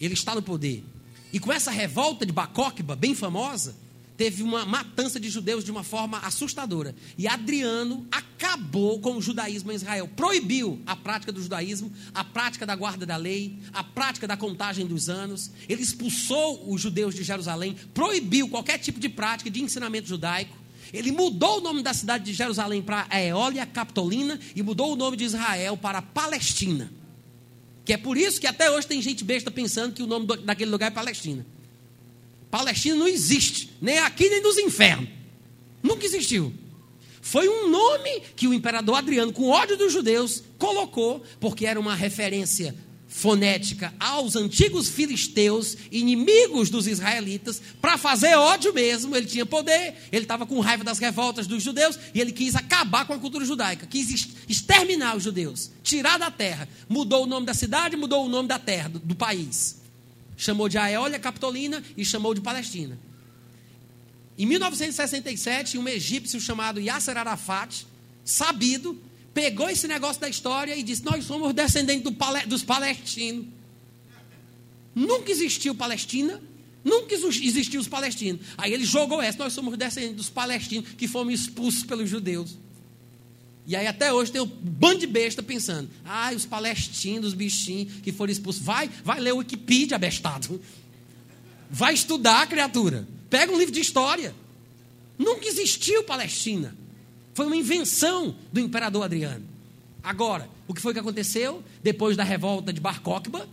[0.00, 0.84] Ele está no poder.
[1.32, 3.74] E com essa revolta de Bacóquiba, bem famosa,
[4.20, 6.94] teve uma matança de judeus de uma forma assustadora.
[7.16, 10.08] E Adriano acabou com o judaísmo em Israel.
[10.14, 14.86] Proibiu a prática do judaísmo, a prática da guarda da lei, a prática da contagem
[14.86, 15.50] dos anos.
[15.66, 20.54] Ele expulsou os judeus de Jerusalém, proibiu qualquer tipo de prática de ensinamento judaico.
[20.92, 25.16] Ele mudou o nome da cidade de Jerusalém para Eólia Capitolina e mudou o nome
[25.16, 26.99] de Israel para Palestina.
[27.90, 30.70] Que é por isso que até hoje tem gente besta pensando que o nome daquele
[30.70, 31.44] lugar é Palestina.
[32.48, 35.08] Palestina não existe, nem aqui nem nos infernos.
[35.82, 36.54] Nunca existiu.
[37.20, 41.96] Foi um nome que o imperador Adriano, com ódio dos judeus, colocou, porque era uma
[41.96, 42.76] referência
[43.10, 49.14] fonética aos antigos filisteus, inimigos dos israelitas, para fazer ódio mesmo.
[49.16, 53.04] Ele tinha poder, ele estava com raiva das revoltas dos judeus e ele quis acabar
[53.04, 56.68] com a cultura judaica, quis exterminar os judeus, tirar da terra.
[56.88, 59.80] Mudou o nome da cidade, mudou o nome da terra, do, do país.
[60.36, 62.96] Chamou de Aeólia Capitolina e chamou de Palestina.
[64.38, 67.84] Em 1967, um egípcio chamado Yasser Arafat,
[68.24, 68.96] sabido,
[69.32, 73.46] pegou esse negócio da história e disse: Nós somos descendentes do pale dos palestinos.
[74.94, 76.40] Nunca existiu Palestina,
[76.84, 78.42] nunca existiu os palestinos.
[78.58, 82.56] Aí ele jogou essa: Nós somos descendentes dos palestinos que fomos expulsos pelos judeus.
[83.66, 88.00] E aí até hoje tem um bando de besta pensando: Ah, os palestinos, os bichinhos
[88.02, 88.62] que foram expulsos.
[88.62, 90.60] Vai, vai ler o Wikipedia, abestado.
[91.70, 93.06] Vai estudar, criatura.
[93.28, 94.34] Pega um livro de história.
[95.16, 96.76] Nunca existiu Palestina.
[97.34, 99.44] Foi uma invenção do imperador Adriano.
[100.02, 101.62] Agora, o que foi que aconteceu?
[101.82, 103.48] Depois da revolta de Bar Kokhba,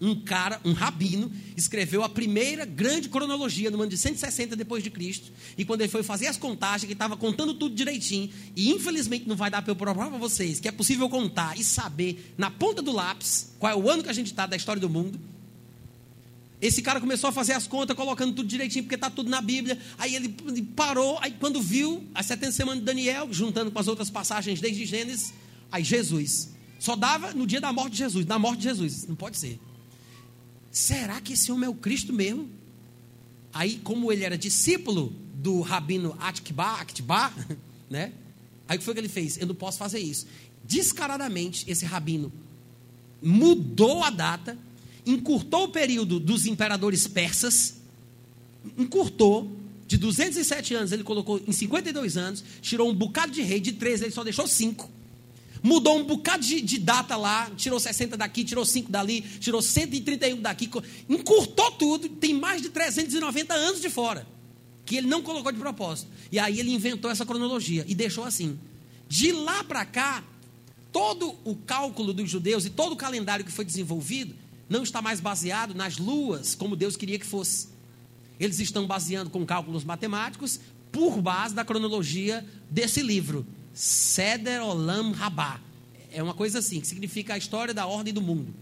[0.00, 4.90] um cara, um rabino, escreveu a primeira grande cronologia no ano de 160 depois de
[4.90, 5.32] Cristo.
[5.56, 8.30] E quando ele foi fazer as contagens, ele estava contando tudo direitinho.
[8.54, 11.64] E infelizmente não vai dar para eu provar para vocês que é possível contar e
[11.64, 14.80] saber na ponta do lápis qual é o ano que a gente está da história
[14.80, 15.18] do mundo.
[16.60, 19.78] Esse cara começou a fazer as contas, colocando tudo direitinho, porque está tudo na Bíblia.
[19.96, 20.28] Aí ele
[20.74, 24.84] parou, aí quando viu as 70 semanas de Daniel, juntando com as outras passagens desde
[24.84, 25.32] Gênesis,
[25.70, 26.50] aí Jesus.
[26.80, 29.06] Só dava no dia da morte de Jesus, na morte de Jesus.
[29.06, 29.60] Não pode ser.
[30.70, 32.48] Será que esse homem é o Cristo mesmo?
[33.52, 37.32] Aí, como ele era discípulo do rabino Atkiba, Atkiba,
[37.88, 38.12] né?
[38.68, 39.38] Aí o que foi que ele fez?
[39.38, 40.26] Eu não posso fazer isso.
[40.64, 42.32] Descaradamente, esse rabino
[43.22, 44.58] mudou a data
[45.08, 47.76] encurtou o período dos imperadores persas,
[48.76, 49.50] encurtou,
[49.86, 54.04] de 207 anos ele colocou em 52 anos, tirou um bocado de rei, de 13
[54.04, 54.98] ele só deixou 5.
[55.62, 60.40] Mudou um bocado de, de, data lá, tirou 60 daqui, tirou 5 dali, tirou 131
[60.40, 60.70] daqui,
[61.08, 64.26] encurtou tudo, tem mais de 390 anos de fora,
[64.84, 66.08] que ele não colocou de propósito.
[66.30, 68.58] E aí ele inventou essa cronologia e deixou assim.
[69.08, 70.22] De lá para cá,
[70.92, 74.34] todo o cálculo dos judeus e todo o calendário que foi desenvolvido
[74.68, 77.68] não está mais baseado nas luas, como Deus queria que fosse.
[78.38, 80.60] Eles estão baseando com cálculos matemáticos
[80.92, 85.60] por base da cronologia desse livro, Seder Olam Rabá.
[86.10, 88.54] É uma coisa assim, que significa a história da ordem do mundo.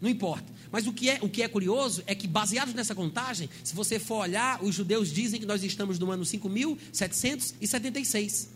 [0.00, 0.54] Não importa.
[0.70, 3.98] Mas o que, é, o que é curioso é que, baseados nessa contagem, se você
[3.98, 8.50] for olhar, os judeus dizem que nós estamos no ano 5776.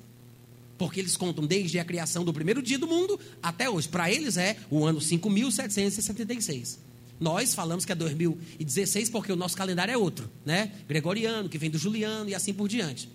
[0.77, 3.89] Porque eles contam desde a criação do primeiro dia do mundo até hoje.
[3.89, 6.90] Para eles é o ano 5776.
[7.21, 10.73] Nós falamos que é 2016 porque o nosso calendário é outro, né?
[10.89, 13.09] Gregoriano, que vem do Juliano e assim por diante.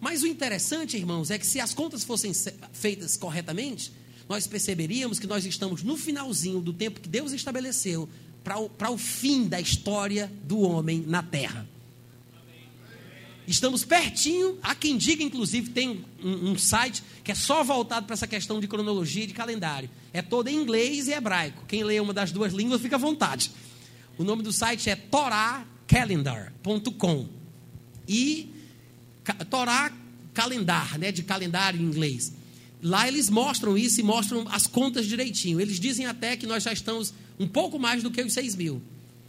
[0.00, 2.32] Mas o interessante, irmãos, é que se as contas fossem
[2.72, 3.92] feitas corretamente,
[4.28, 8.08] nós perceberíamos que nós estamos no finalzinho do tempo que Deus estabeleceu
[8.44, 11.68] para o, para o fim da história do homem na terra.
[13.46, 14.58] Estamos pertinho.
[14.62, 18.60] Há quem diga, inclusive, tem um, um site que é só voltado para essa questão
[18.60, 19.90] de cronologia e de calendário.
[20.12, 21.64] É todo em inglês e hebraico.
[21.66, 23.52] Quem lê uma das duas línguas fica à vontade.
[24.18, 27.28] O nome do site é toracalendar.com.
[28.08, 28.50] E
[29.48, 29.92] Torá
[30.32, 32.32] calendar, né, de calendário em inglês.
[32.82, 35.60] Lá eles mostram isso e mostram as contas direitinho.
[35.60, 38.80] Eles dizem até que nós já estamos um pouco mais do que os 6 mil.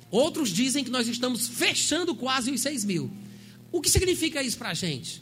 [0.09, 3.11] Outros dizem que nós estamos fechando quase os 6 mil.
[3.71, 5.21] O que significa isso para a gente?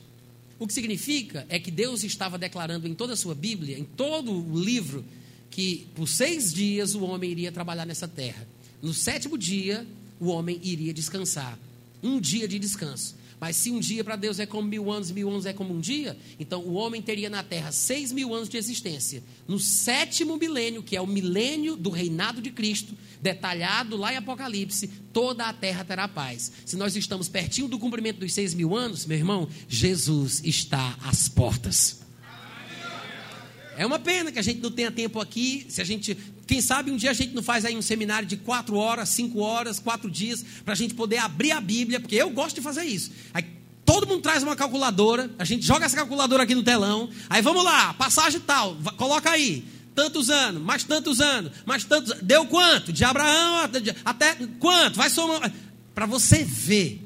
[0.60, 4.32] O que significa é que Deus estava declarando em toda a sua Bíblia, em todo
[4.32, 5.04] o livro,
[5.50, 8.48] que por seis dias o homem iria trabalhar nessa terra.
[8.82, 9.86] No sétimo dia,
[10.20, 11.58] o homem iria descansar.
[12.02, 13.20] Um dia de descanso.
[13.40, 15.80] Mas se um dia para Deus é como mil anos, mil anos é como um
[15.80, 19.24] dia, então o homem teria na terra seis mil anos de existência.
[19.48, 24.90] No sétimo milênio, que é o milênio do reinado de Cristo, detalhado lá em Apocalipse,
[25.14, 26.52] toda a terra terá paz.
[26.66, 31.30] Se nós estamos pertinho do cumprimento dos seis mil anos, meu irmão, Jesus está às
[31.30, 32.02] portas.
[33.80, 35.66] É uma pena que a gente não tenha tempo aqui.
[35.70, 36.14] Se a gente,
[36.46, 39.40] quem sabe um dia a gente não faz aí um seminário de quatro horas, cinco
[39.40, 42.84] horas, quatro dias, para a gente poder abrir a Bíblia, porque eu gosto de fazer
[42.84, 43.10] isso.
[43.34, 43.46] Aí
[43.86, 47.10] todo mundo traz uma calculadora, a gente joga essa calculadora aqui no telão.
[47.30, 49.64] Aí vamos lá, passagem tal, coloca aí.
[49.96, 52.22] Tantos anos, mais tantos anos, mais tantos.
[52.22, 52.92] Deu quanto?
[52.92, 53.70] De Abraão
[54.04, 54.98] até quanto?
[54.98, 55.54] Vai somar.
[55.96, 57.02] Para você ver.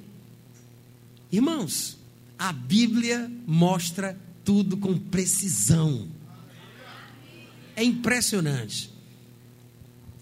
[1.32, 2.00] Irmãos,
[2.38, 6.08] a Bíblia mostra tudo com precisão.
[7.76, 8.92] É impressionante.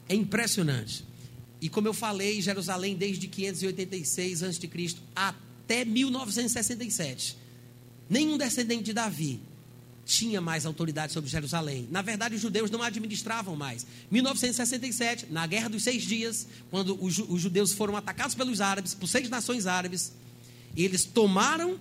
[0.07, 1.05] É impressionante.
[1.61, 4.69] E como eu falei, Jerusalém desde 586 a.C.
[5.15, 7.37] até 1967.
[8.09, 9.39] Nenhum descendente de Davi
[10.05, 11.87] tinha mais autoridade sobre Jerusalém.
[11.89, 13.85] Na verdade, os judeus não administravam mais.
[14.09, 19.29] 1967, na Guerra dos Seis Dias, quando os, judeus foram atacados pelos árabes, por seis
[19.29, 20.11] nações árabes,
[20.75, 21.79] eles tomaram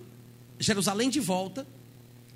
[0.59, 1.67] Jerusalém de volta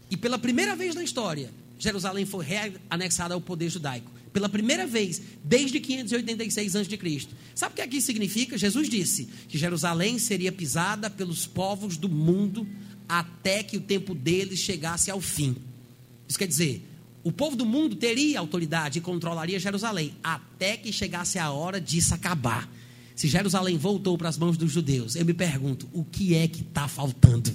[0.10, 4.12] e pela primeira vez na história, Jerusalém foi reanexada ao poder judaico.
[4.32, 7.28] Pela primeira vez, desde 586 a.C.
[7.54, 8.58] Sabe o que aqui significa?
[8.58, 12.68] Jesus disse que Jerusalém seria pisada pelos povos do mundo
[13.08, 15.56] até que o tempo deles chegasse ao fim.
[16.28, 16.86] Isso quer dizer,
[17.24, 22.14] o povo do mundo teria autoridade e controlaria Jerusalém até que chegasse a hora disso
[22.14, 22.70] acabar.
[23.16, 26.62] Se Jerusalém voltou para as mãos dos judeus, eu me pergunto: o que é que
[26.62, 27.52] está faltando?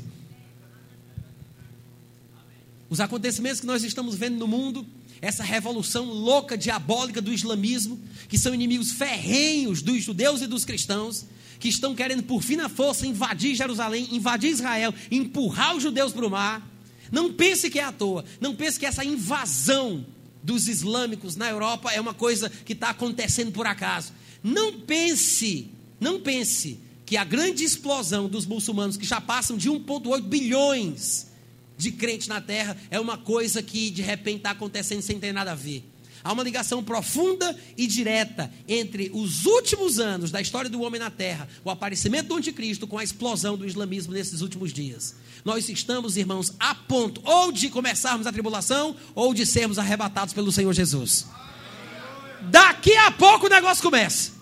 [2.90, 4.84] Os acontecimentos que nós estamos vendo no mundo,
[5.22, 11.24] essa revolução louca, diabólica do islamismo, que são inimigos ferrenhos dos judeus e dos cristãos,
[11.60, 16.26] que estão querendo, por fim na força, invadir Jerusalém, invadir Israel, empurrar os judeus para
[16.26, 16.68] o mar.
[17.12, 20.04] Não pense que é à toa, não pense que essa invasão
[20.42, 24.12] dos islâmicos na Europa é uma coisa que está acontecendo por acaso.
[24.42, 30.22] Não pense, não pense que a grande explosão dos muçulmanos, que já passam de 1,8
[30.22, 31.29] bilhões
[31.80, 35.52] de crentes na terra, é uma coisa que de repente está acontecendo sem ter nada
[35.52, 35.84] a ver.
[36.22, 41.10] Há uma ligação profunda e direta entre os últimos anos da história do homem na
[41.10, 45.14] terra, o aparecimento do anticristo, com a explosão do islamismo nesses últimos dias.
[45.44, 50.52] Nós estamos, irmãos, a ponto ou de começarmos a tribulação ou de sermos arrebatados pelo
[50.52, 51.26] Senhor Jesus.
[52.50, 54.32] Daqui a pouco o negócio começa.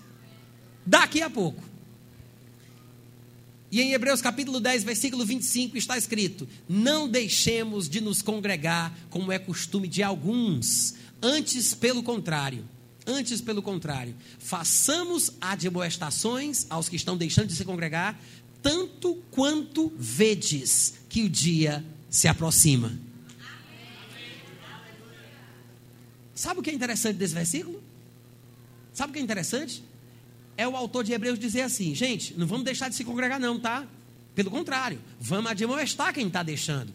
[0.85, 1.68] Daqui a pouco.
[3.71, 9.31] E em Hebreus capítulo 10, versículo 25 está escrito: Não deixemos de nos congregar, como
[9.31, 12.65] é costume de alguns, antes pelo contrário.
[13.11, 18.21] Antes, pelo contrário, façamos admoestações aos que estão deixando de se congregar,
[18.61, 22.93] tanto quanto vedes que o dia se aproxima.
[26.35, 27.83] Sabe o que é interessante desse versículo?
[28.93, 29.83] Sabe o que é interessante?
[30.59, 33.61] É o autor de Hebreus dizer assim: gente, não vamos deixar de se congregar, não,
[33.61, 33.87] tá?
[34.35, 36.93] Pelo contrário, vamos admoestar quem está deixando.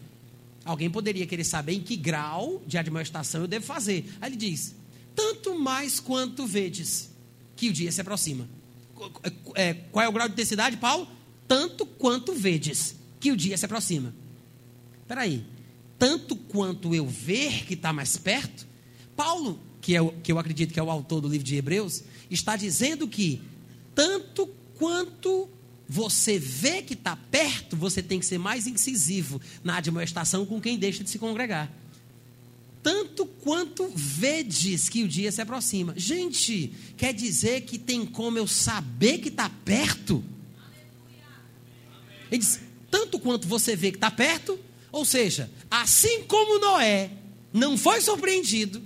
[0.66, 4.14] Alguém poderia querer saber em que grau de admoestação eu devo fazer.
[4.20, 4.74] Aí ele diz:
[5.16, 7.10] tanto mais quanto vedes
[7.56, 8.46] que o dia se aproxima.
[9.54, 11.08] É, qual é o grau de intensidade, Paulo?
[11.48, 14.14] Tanto quanto vedes que o dia se aproxima.
[15.00, 15.42] Espera aí.
[15.98, 18.66] Tanto quanto eu ver que está mais perto,
[19.16, 22.02] Paulo, que, é o, que eu acredito que é o autor do livro de Hebreus,
[22.30, 23.40] está dizendo que
[23.94, 24.46] tanto
[24.78, 25.48] quanto
[25.88, 30.78] você vê que está perto, você tem que ser mais incisivo na admoestação com quem
[30.78, 31.70] deixa de se congregar.
[32.82, 35.94] Tanto quanto vedes que o dia se aproxima.
[35.96, 40.22] Gente, quer dizer que tem como eu saber que está perto?
[42.30, 42.60] Ele diz:
[42.90, 44.58] tanto quanto você vê que está perto,
[44.92, 47.10] ou seja, assim como Noé
[47.52, 48.82] não foi surpreendido,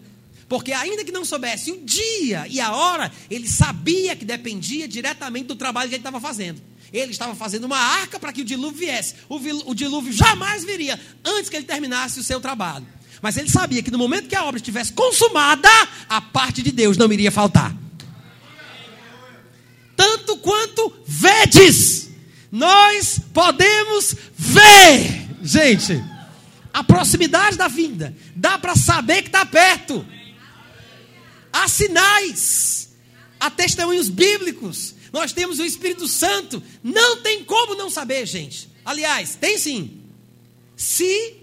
[0.48, 5.46] porque ainda que não soubesse o dia e a hora, ele sabia que dependia diretamente
[5.46, 6.60] do trabalho que ele estava fazendo.
[6.90, 9.14] Ele estava fazendo uma arca para que o dilúvio viesse.
[9.28, 12.86] O, dilúvio jamais viria antes que ele terminasse o seu trabalho.
[13.20, 15.68] Mas ele sabia que no momento que a obra estivesse consumada,
[16.08, 17.76] a parte de Deus não iria faltar.
[19.94, 22.08] Tanto quanto vedes,
[22.50, 25.28] nós podemos ver.
[25.42, 26.02] Gente,
[26.72, 30.06] a proximidade da vinda, dá para saber que está perto.
[31.60, 32.90] Há sinais,
[33.40, 36.62] há testemunhos bíblicos, nós temos o Espírito Santo.
[36.84, 38.68] Não tem como não saber, gente.
[38.84, 40.00] Aliás, tem sim.
[40.76, 41.34] Se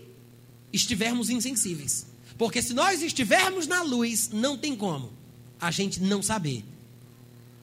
[0.71, 2.05] estivermos insensíveis.
[2.37, 5.11] Porque se nós estivermos na luz, não tem como
[5.59, 6.63] a gente não saber.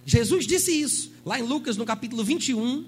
[0.04, 2.84] Jesus disse isso lá em Lucas, no capítulo 21.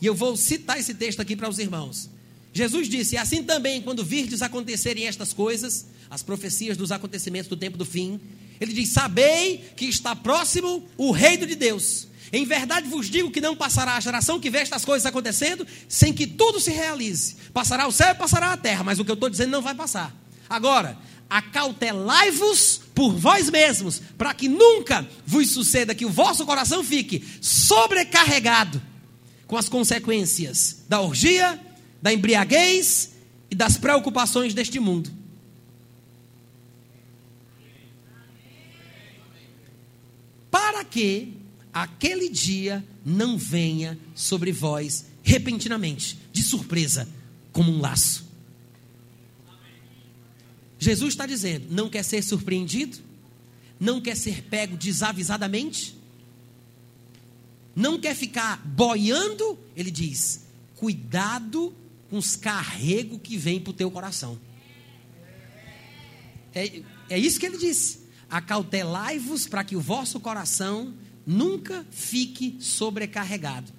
[0.00, 2.10] E eu vou citar esse texto aqui para os irmãos.
[2.52, 7.78] Jesus disse: Assim também, quando virdes acontecerem estas coisas, as profecias dos acontecimentos do tempo
[7.78, 8.20] do fim,
[8.62, 12.08] ele diz: Sabei que está próximo o reino de Deus.
[12.32, 16.12] Em verdade vos digo que não passará a geração que vê estas coisas acontecendo sem
[16.12, 17.36] que tudo se realize.
[17.52, 19.74] Passará o céu e passará a terra, mas o que eu estou dizendo não vai
[19.74, 20.14] passar.
[20.48, 20.96] Agora,
[21.28, 28.80] acautelai-vos por vós mesmos, para que nunca vos suceda que o vosso coração fique sobrecarregado
[29.46, 31.60] com as consequências da orgia,
[32.00, 33.12] da embriaguez
[33.50, 35.21] e das preocupações deste mundo.
[40.72, 41.34] Para que
[41.70, 47.06] aquele dia não venha sobre vós repentinamente, de surpresa,
[47.52, 48.26] como um laço.
[50.78, 52.96] Jesus está dizendo: não quer ser surpreendido,
[53.78, 55.94] não quer ser pego desavisadamente,
[57.76, 59.58] não quer ficar boiando.
[59.76, 60.46] Ele diz:
[60.76, 61.74] cuidado
[62.08, 64.40] com os carregos que vêm para o teu coração.
[66.54, 68.01] É, é isso que ele disse.
[68.32, 70.92] Acautelai-vos para que o vosso coração
[71.24, 73.72] nunca fique sobrecarregado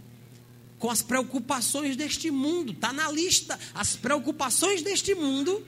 [0.83, 2.73] com as preocupações deste mundo.
[2.73, 3.57] Está na lista.
[3.73, 5.65] As preocupações deste mundo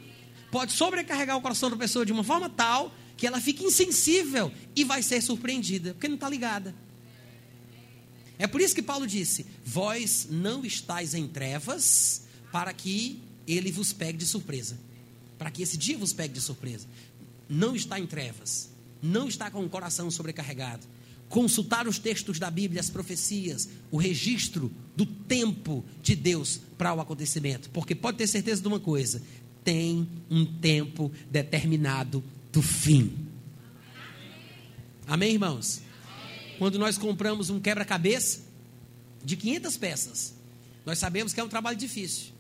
[0.52, 4.84] pode sobrecarregar o coração da pessoa de uma forma tal que ela fique insensível e
[4.84, 6.76] vai ser surpreendida, porque não está ligada.
[8.38, 13.94] É por isso que Paulo disse: Vós não estáis em trevas para que ele vos
[13.94, 14.78] pegue de surpresa.
[15.38, 16.88] Para que esse dia vos pegue de surpresa.
[17.48, 18.70] Não está em trevas.
[19.02, 20.88] Não está com o coração sobrecarregado
[21.30, 27.02] consultar os textos da Bíblia, as profecias, o registro do tempo de Deus para o
[27.02, 27.70] acontecimento.
[27.72, 29.22] Porque pode ter certeza de uma coisa:
[29.64, 33.14] tem um tempo determinado do fim.
[35.08, 35.82] Amém, irmãos?
[36.58, 38.42] Quando nós compramos um quebra-cabeça
[39.24, 40.36] de 500 peças,
[40.86, 42.35] nós sabemos que é um trabalho difícil.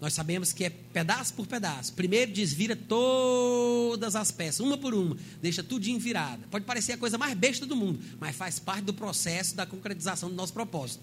[0.00, 1.92] Nós sabemos que é pedaço por pedaço.
[1.94, 6.46] Primeiro desvira todas as peças, uma por uma, deixa tudinho virada.
[6.50, 10.28] Pode parecer a coisa mais besta do mundo, mas faz parte do processo da concretização
[10.28, 11.02] do nosso propósito.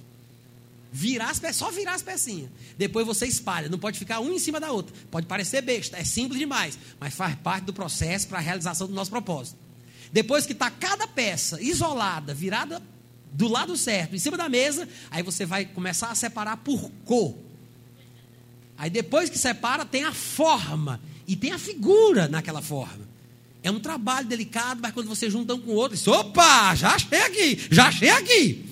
[0.93, 2.49] Virar as peças, só virar as pecinhas.
[2.77, 4.93] Depois você espalha, não pode ficar uma em cima da outra.
[5.09, 8.93] Pode parecer besta, é simples demais, mas faz parte do processo para a realização do
[8.93, 9.57] nosso propósito.
[10.11, 12.83] Depois que está cada peça isolada, virada
[13.31, 17.50] do lado certo, em cima da mesa, aí você vai começar a separar por cor.
[18.81, 23.07] Aí depois que separa, tem a forma e tem a figura naquela forma.
[23.61, 26.95] É um trabalho delicado, mas quando você junta um com o outro, diz, opa, já
[26.95, 28.65] achei aqui, já achei aqui.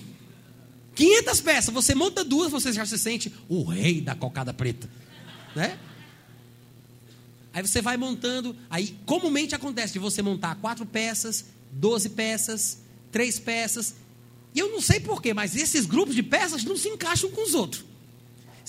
[0.95, 4.89] 500 peças, você monta duas, você já se sente o rei da cocada preta,
[5.55, 5.77] né?
[7.53, 12.79] Aí você vai montando, aí comumente acontece de você montar quatro peças, 12 peças,
[13.11, 13.93] três peças,
[14.55, 17.53] e eu não sei porquê, mas esses grupos de peças não se encaixam com os
[17.53, 17.88] outros.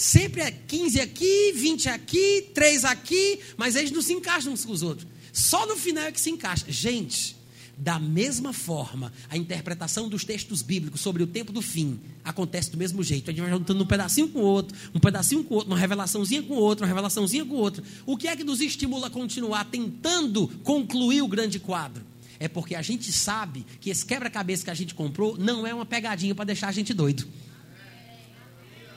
[0.01, 4.73] Sempre é 15 aqui, 20 aqui, 3 aqui, mas eles não se encaixam uns com
[4.73, 5.07] os outros.
[5.31, 6.65] Só no final é que se encaixa.
[6.71, 7.37] Gente,
[7.77, 12.79] da mesma forma, a interpretação dos textos bíblicos sobre o tempo do fim acontece do
[12.79, 13.29] mesmo jeito.
[13.29, 15.79] A gente vai juntando um pedacinho com o outro, um pedacinho com o outro, uma
[15.79, 17.85] revelaçãozinha com o outro, uma revelaçãozinha com o outro.
[18.07, 22.03] O que é que nos estimula a continuar tentando concluir o grande quadro?
[22.39, 25.85] É porque a gente sabe que esse quebra-cabeça que a gente comprou não é uma
[25.85, 27.29] pegadinha para deixar a gente doido.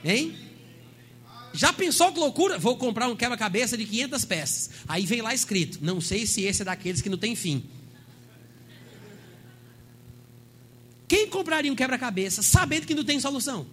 [0.01, 0.42] Hein?
[1.53, 2.57] Já pensou que loucura?
[2.57, 4.69] Vou comprar um quebra-cabeça de 500 peças.
[4.87, 7.63] Aí vem lá escrito: Não sei se esse é daqueles que não tem fim.
[11.07, 13.67] Quem compraria um quebra-cabeça sabendo que não tem solução?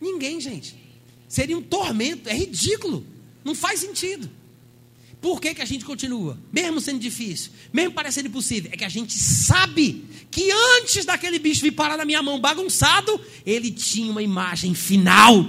[0.00, 0.74] Ninguém, gente.
[1.28, 3.06] Seria um tormento, é ridículo.
[3.44, 4.28] Não faz sentido.
[5.20, 6.36] Por que, que a gente continua?
[6.52, 10.50] Mesmo sendo difícil, mesmo parecendo impossível, é que a gente sabe que
[10.80, 15.48] antes daquele bicho vir parar na minha mão bagunçado, ele tinha uma imagem final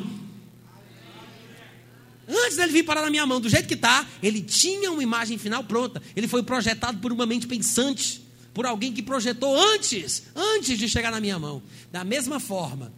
[2.27, 5.37] Antes dele vir parar na minha mão, do jeito que está, ele tinha uma imagem
[5.37, 6.01] final pronta.
[6.15, 8.23] Ele foi projetado por uma mente pensante,
[8.53, 11.61] por alguém que projetou antes, antes de chegar na minha mão.
[11.91, 12.93] Da mesma forma,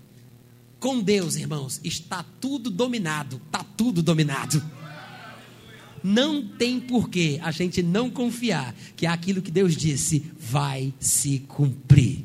[0.79, 4.63] com Deus, irmãos, está tudo dominado, está tudo dominado.
[6.03, 12.23] Não tem porquê a gente não confiar que aquilo que Deus disse vai se cumprir.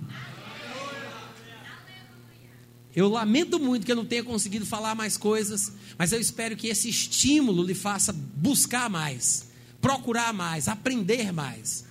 [2.94, 6.68] Eu lamento muito que eu não tenha conseguido falar mais coisas, mas eu espero que
[6.68, 9.50] esse estímulo lhe faça buscar mais,
[9.82, 11.84] procurar mais, aprender mais.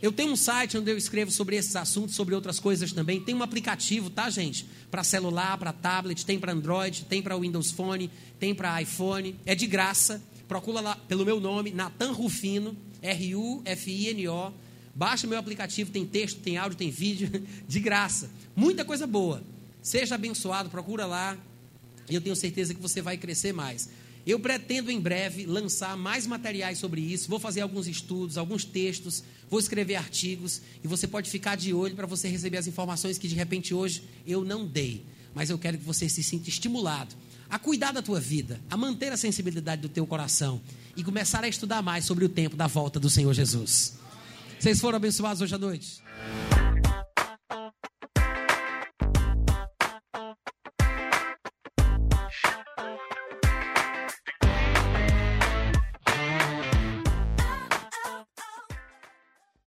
[0.00, 3.20] Eu tenho um site onde eu escrevo sobre esses assuntos, sobre outras coisas também.
[3.20, 4.64] Tem um aplicativo, tá, gente?
[4.90, 9.38] Para celular, para tablet, tem para Android, tem para Windows Phone, tem para iPhone.
[9.44, 10.22] É de graça.
[10.48, 14.54] Procura lá pelo meu nome, Natan Rufino, R-U-F-I-N-O.
[14.94, 18.30] Baixa meu aplicativo, tem texto, tem áudio, tem vídeo, de graça.
[18.56, 19.44] Muita coisa boa.
[19.82, 21.36] Seja abençoado, procura lá.
[22.10, 23.88] E eu tenho certeza que você vai crescer mais.
[24.26, 27.28] Eu pretendo em breve lançar mais materiais sobre isso.
[27.28, 31.94] Vou fazer alguns estudos, alguns textos, vou escrever artigos e você pode ficar de olho
[31.94, 35.04] para você receber as informações que de repente hoje eu não dei.
[35.34, 37.14] Mas eu quero que você se sinta estimulado
[37.48, 40.60] a cuidar da tua vida, a manter a sensibilidade do teu coração
[40.96, 43.98] e começar a estudar mais sobre o tempo da volta do Senhor Jesus.
[44.58, 46.02] Vocês foram abençoados hoje à noite?